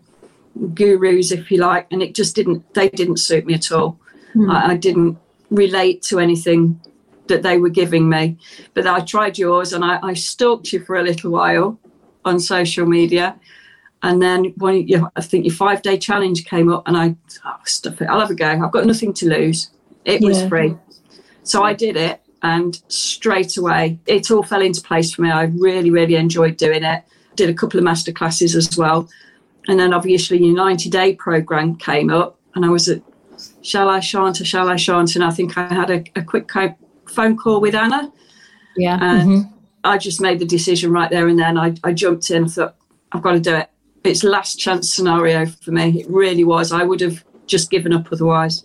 [0.74, 3.98] gurus, if you like, and it just didn't, they didn't suit me at all.
[4.32, 4.50] Hmm.
[4.50, 5.18] I, I didn't
[5.50, 6.80] relate to anything
[7.28, 8.38] that they were giving me.
[8.74, 11.78] But I tried yours and I, I stalked you for a little while
[12.24, 13.38] on social media.
[14.02, 17.56] And then when you, I think your five day challenge came up, and I oh,
[17.64, 18.06] stuff it.
[18.06, 18.46] I'll have a go.
[18.46, 19.70] I've got nothing to lose.
[20.04, 20.76] It was free,
[21.42, 25.30] so I did it, and straight away it all fell into place for me.
[25.30, 27.02] I really, really enjoyed doing it.
[27.34, 29.08] Did a couple of master classes as well,
[29.68, 33.02] and then obviously your ninety day program came up, and I was at
[33.62, 36.50] Shall I Shan't or Shall I Shan't, and I think I had a, a quick
[37.06, 38.12] phone call with Anna,
[38.76, 38.98] Yeah.
[39.00, 39.54] and mm-hmm.
[39.84, 41.56] I just made the decision right there and then.
[41.56, 42.44] I, I jumped in.
[42.44, 42.76] I thought
[43.12, 43.70] I've got to do it.
[44.04, 46.00] It's last chance scenario for me.
[46.00, 46.72] It really was.
[46.72, 48.64] I would have just given up otherwise.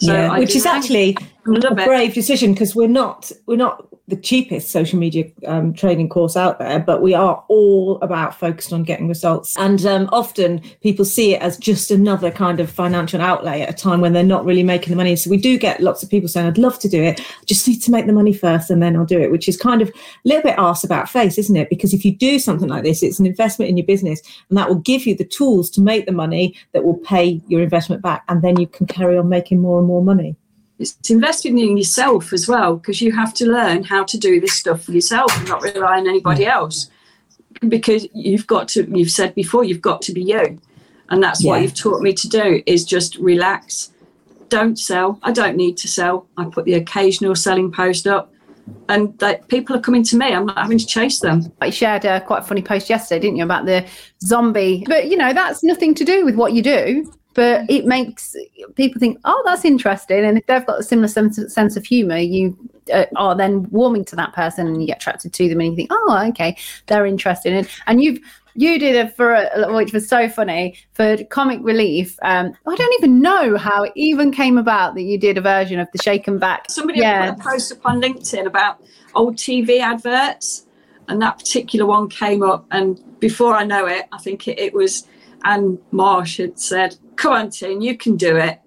[0.00, 1.16] So yeah, I which is actually
[1.48, 6.34] a brave decision because we're not we're not the cheapest social media um, training course
[6.34, 9.54] out there, but we are all about focused on getting results.
[9.58, 13.74] And um, often people see it as just another kind of financial outlay at a
[13.74, 15.14] time when they're not really making the money.
[15.14, 17.68] So we do get lots of people saying, "I'd love to do it, I just
[17.68, 19.88] need to make the money first, and then I'll do it," which is kind of
[19.88, 19.92] a
[20.24, 21.68] little bit arse about face, isn't it?
[21.68, 24.68] Because if you do something like this, it's an investment in your business, and that
[24.68, 28.24] will give you the tools to make the money that will pay your investment back,
[28.28, 30.34] and then you can carry on making more and more money.
[30.78, 34.52] It's investing in yourself as well because you have to learn how to do this
[34.52, 36.88] stuff for yourself and not rely on anybody else.
[37.66, 40.60] Because you've got to, you've said before, you've got to be you.
[41.10, 43.90] And that's what you've taught me to do is just relax.
[44.50, 45.18] Don't sell.
[45.22, 46.26] I don't need to sell.
[46.36, 48.32] I put the occasional selling post up
[48.88, 50.32] and that people are coming to me.
[50.32, 51.52] I'm not having to chase them.
[51.62, 53.86] You shared a quite funny post yesterday, didn't you, about the
[54.22, 54.84] zombie?
[54.86, 57.12] But you know, that's nothing to do with what you do.
[57.38, 58.34] But it makes
[58.74, 60.24] people think, oh, that's interesting.
[60.24, 62.58] And if they've got a similar sense of, sense of humor, you
[62.92, 65.76] uh, are then warming to that person and you get attracted to them and you
[65.76, 66.56] think, oh, okay,
[66.88, 67.52] they're interested.
[67.52, 68.18] And, and you've,
[68.56, 72.18] you did it for a, which was so funny for comic relief.
[72.22, 75.78] Um, I don't even know how it even came about that you did a version
[75.78, 76.68] of the Shake n' Vac.
[76.68, 77.34] Somebody yeah.
[77.34, 78.82] put a post up on LinkedIn about
[79.14, 80.66] old TV adverts,
[81.06, 82.66] and that particular one came up.
[82.72, 85.06] And before I know it, I think it, it was
[85.44, 88.58] Anne Marsh had said, "Come on, Tin, you can do it."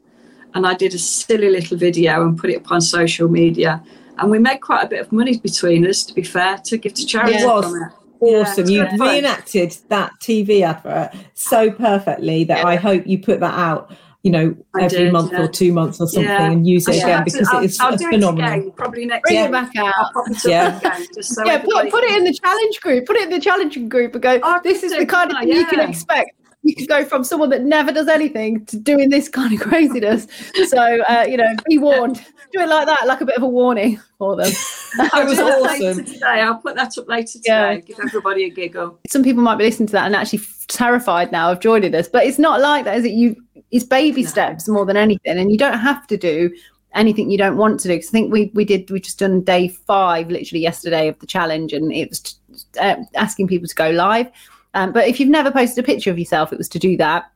[0.54, 3.82] And I did a silly little video and put it up on social media.
[4.18, 6.94] And we made quite a bit of money between us, to be fair, to give
[6.96, 7.36] to charity.
[7.38, 7.66] It was.
[7.66, 7.92] from it.
[8.22, 8.70] Awesome.
[8.70, 13.56] Yeah, you it's reenacted that TV advert so perfectly that I hope you put that
[13.58, 13.92] out,
[14.22, 15.42] you know, I every did, month yeah.
[15.42, 16.52] or two months or something Yeah.
[16.52, 18.52] and use it shall again because I'll, it is I'll do phenomenal.
[18.52, 19.48] it again, probably next Bring year.
[19.48, 19.94] it back out.
[20.14, 20.78] pop it up Yeah.
[20.78, 23.08] again, just so yeah, put, put it in the challenge group.
[23.08, 24.40] Put it in the challenging group and go.
[24.44, 26.34] Oh, this is the kind of good, thing you can expect.
[26.64, 30.28] You can go from someone that never does anything to doing this kind of craziness.
[30.68, 30.78] So
[31.10, 32.24] uh, you know, be warned.
[32.54, 34.52] Do it like that, like a bit of a warning for them.
[35.14, 35.64] I'll was awesome.
[35.98, 36.26] later today.
[36.42, 37.44] I'll put that up later today.
[37.48, 37.76] Yeah.
[37.78, 39.00] Give everybody a giggle.
[39.08, 42.26] Some people might be listening to that and actually terrified now of joining us, but
[42.26, 43.12] it's not like that, is it?
[43.12, 43.36] You,
[43.72, 44.30] it's baby No.
[44.30, 46.54] steps more than anything, and you don't have to do
[46.94, 47.98] anything you don't want to do.
[47.98, 51.26] 'Cause I think we we did we just done day five literally yesterday of the
[51.26, 52.36] challenge, and it was
[52.80, 54.28] uh, asking people to go live.
[54.74, 57.32] Um, but if you've never posted a picture of yourself, it was to do that.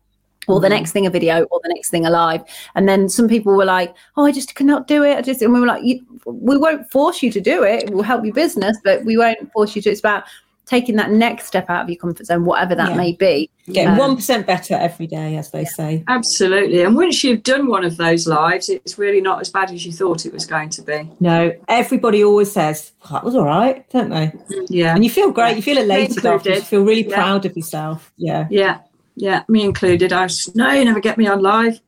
[0.47, 2.43] Or the next thing a video, or the next thing a live,
[2.75, 5.51] and then some people were like, "Oh, I just cannot do it." I just, and
[5.51, 7.89] we were like, you, "We won't force you to do it.
[7.89, 10.25] We'll help your business, but we won't force you to." It's about
[10.65, 12.95] taking that next step out of your comfort zone, whatever that Yeah.
[12.97, 13.49] may be.
[13.71, 16.03] Getting Um, one percent better every day, as they say.
[16.07, 16.81] Absolutely.
[16.83, 19.91] And once you've done one of those lives, it's really not as bad as you
[19.91, 21.09] thought it was going to be.
[21.19, 24.31] No, everybody always says "Oh, that was all right, don't they?
[24.69, 24.93] Yeah.
[24.95, 25.55] And you feel great.
[25.55, 26.35] You feel elated included.
[26.35, 26.49] after.
[26.55, 27.15] You feel really Yeah.
[27.15, 28.11] proud of yourself.
[28.17, 28.47] Yeah.
[28.49, 28.77] Yeah.
[29.15, 29.43] Yeah.
[29.47, 30.11] Me included.
[30.13, 31.79] I was, no, you never get me on live.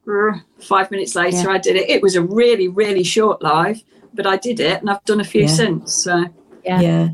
[0.62, 1.50] Five minutes later, Yeah.
[1.50, 1.90] I did it.
[1.90, 3.82] It was a really, really short live,
[4.14, 5.48] but I did it and I've done a few Yeah.
[5.48, 5.94] since.
[6.04, 6.26] So
[6.66, 6.82] Yeah.
[6.82, 7.08] Yeah.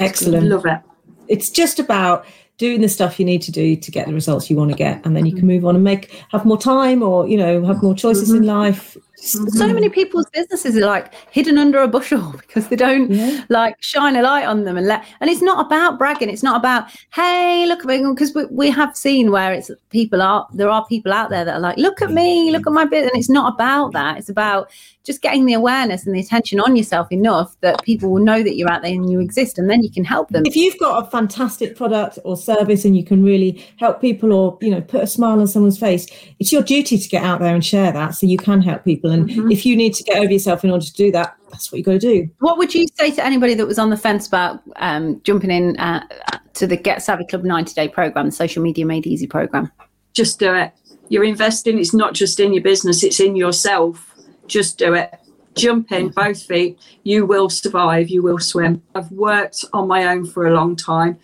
[0.00, 0.48] Excellent.
[0.48, 0.80] love it.
[1.28, 2.24] it's just about
[2.58, 5.04] doing the stuff you need to do to get the results you want to get
[5.04, 7.82] and then you can move on and make have more time or you know have
[7.82, 8.46] more choices in mm-hmm.
[8.46, 9.74] life so mm-hmm.
[9.74, 13.44] many people's businesses are like hidden under a bushel because they don't Yeah.
[13.48, 16.30] like shine a light on them and let and it's not about bragging.
[16.30, 20.22] It's not about hey look at me because we, we have seen where it's people
[20.22, 22.84] are there are people out there that are like look at me look at my
[22.84, 24.18] business and it's not about that.
[24.18, 24.70] It's about
[25.04, 28.56] just getting the awareness and the attention on yourself enough that people will know that
[28.56, 30.44] you're out there and you exist and then you can help them.
[30.44, 34.58] If you've got a fantastic product or service and you can really help people or
[34.60, 36.06] you know put a smile on someone's face
[36.38, 39.05] it's your duty to get out there and share that so you can help people
[39.10, 41.78] and if you need to get over yourself in order to do that that's what
[41.78, 44.26] you've got to do What would you say to anybody that was on the fence
[44.26, 46.06] about um, jumping in uh,
[46.54, 49.70] to the Get Savvy Club 90 day program, the social media made easy program?
[50.12, 50.72] Just do it.
[51.08, 51.78] You're investing.
[51.78, 54.14] It's not just in your business, it's in yourself.
[54.46, 55.14] Just do it.
[55.54, 56.78] Jump in both feet.
[57.04, 58.08] You will survive.
[58.08, 58.82] You will swim.
[58.94, 61.18] I've worked on my own for a long time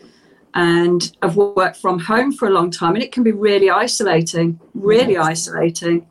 [0.54, 4.58] and I've worked from home for a long time and it can be really isolating,
[4.74, 6.06] really isolating.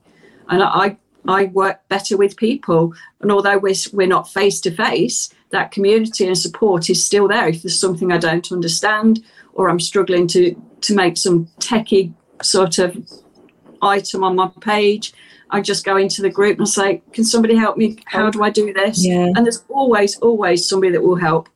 [0.49, 0.97] And I,
[1.27, 2.93] I work better with people.
[3.21, 7.47] And although we're, we're not face to face, that community and support is still there.
[7.47, 12.79] If there's something I don't understand or I'm struggling to, to make some techie sort
[12.79, 12.97] of
[13.81, 15.13] item on my page,
[15.51, 17.97] I just go into the group and say, Can somebody help me?
[18.05, 19.05] How do I do this?
[19.05, 19.31] Yeah.
[19.35, 21.49] And there's always, always somebody that will help.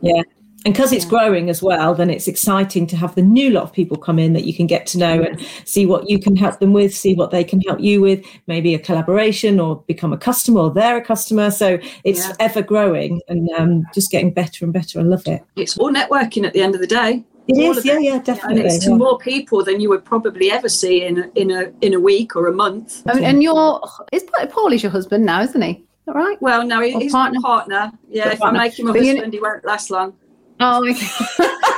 [0.00, 0.22] yeah
[0.64, 3.72] and because it's growing as well then it's exciting to have the new lot of
[3.72, 6.58] people come in that you can get to know and see what you can help
[6.60, 10.18] them with see what they can help you with maybe a collaboration or become a
[10.18, 12.34] customer or they're a customer so it's Yeah.
[12.40, 16.46] ever growing and um, just getting better and better i love it It's all networking
[16.46, 17.24] at the end of the day.
[17.48, 18.02] It All is, yeah, it.
[18.02, 18.62] yeah, And definitely.
[18.62, 18.96] it's to yeah.
[18.96, 22.36] more people than you would probably ever see in a, in a in a week
[22.36, 23.02] or a month.
[23.08, 23.80] I mean, and your
[24.12, 25.82] is Paul is your husband now, isn't he?
[26.06, 26.40] All right.
[26.40, 27.40] Well, no, he- Or he's partner.
[27.40, 27.92] my partner.
[28.08, 28.60] Yeah, Your if partner.
[28.60, 30.12] I make him a But you- husband, he won't last long.
[30.60, 31.06] Oh, okay.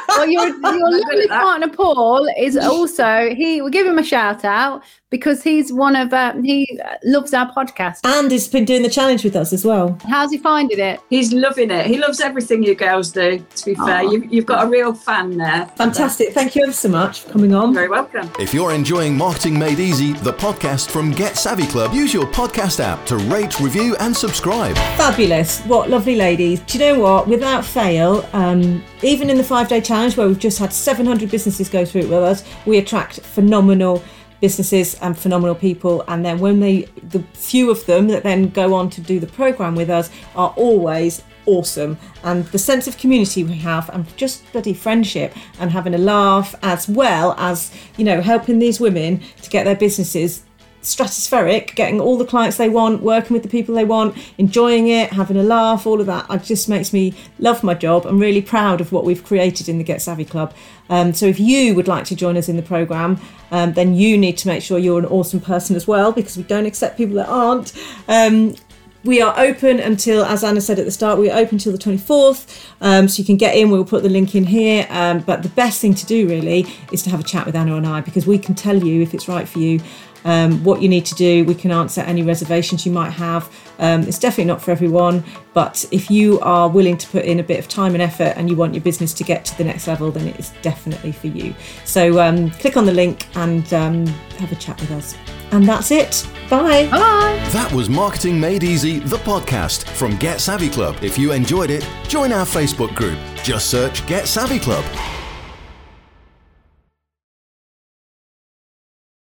[0.08, 3.62] well, your your lovely partner Paul is also he.
[3.62, 4.82] We'll give him a shout out
[5.12, 8.00] because he's one of uh, he loves our podcast.
[8.04, 11.00] and he's been doing the challenge with us as well How's he finding it?
[11.10, 11.86] He's loving it.
[11.86, 13.44] He loves everything you girls do.
[13.54, 14.10] To be fair, Aw.
[14.10, 15.66] you, you've got a real fan there.
[15.76, 18.28] fantastic thank you ever so much for coming on Very welcome.
[18.40, 22.80] If you're enjoying Marketing Made Easy, the podcast from Get Savvy Club, use your podcast
[22.80, 24.74] app to rate, review, and subscribe.
[24.96, 25.60] Fabulous.
[25.66, 26.60] What lovely ladies.
[26.60, 27.28] Do you know what?
[27.28, 31.68] Without fail, um, even in the five day challenge where we've just had 700 businesses
[31.68, 34.02] go through it with us, we attract phenomenal
[34.43, 36.05] businesses and phenomenal people.
[36.09, 39.26] And then when they, the few of them that then go on to do the
[39.28, 41.97] program with us are always awesome.
[42.24, 46.55] And the sense of community we have, and just bloody friendship, and having a laugh,
[46.62, 50.45] as well as you know, helping these women to get their businesses
[50.82, 55.12] stratospheric, getting all the clients they want, working with the people they want, enjoying it,
[55.12, 56.26] having a laugh, all of that.
[56.28, 58.04] It just makes me love my job.
[58.04, 60.54] I'm really proud of what we've created in the Get Savvy Club.
[60.90, 63.20] Um, so if you would like to join us in the programme,
[63.50, 66.42] um, then you need to make sure you're an awesome person as well because we
[66.42, 67.72] don't accept people that aren't.
[68.08, 68.56] Um,
[69.04, 71.78] we are open until, as Anna said at the start, we are open until the
[71.78, 72.70] 24th.
[72.80, 74.86] Um, so you can get in, we'll put the link in here.
[74.90, 77.76] Um, but the best thing to do really is to have a chat with Anna
[77.76, 79.80] and I because we can tell you if it's right for you
[80.24, 81.44] um, what you need to do.
[81.44, 83.50] We can answer any reservations you might have.
[83.78, 87.42] Um, it's definitely not for everyone, but if you are willing to put in a
[87.42, 89.86] bit of time and effort and you want your business to get to the next
[89.86, 91.54] level, then it is definitely for you.
[91.84, 94.06] So um, click on the link and um,
[94.38, 95.16] have a chat with us.
[95.50, 96.26] And that's it.
[96.48, 96.88] Bye.
[96.90, 97.48] Bye.
[97.50, 100.96] That was Marketing Made Easy, the podcast from Get Savvy Club.
[101.02, 103.18] If you enjoyed it, join our Facebook group.
[103.42, 104.84] Just search Get Savvy Club.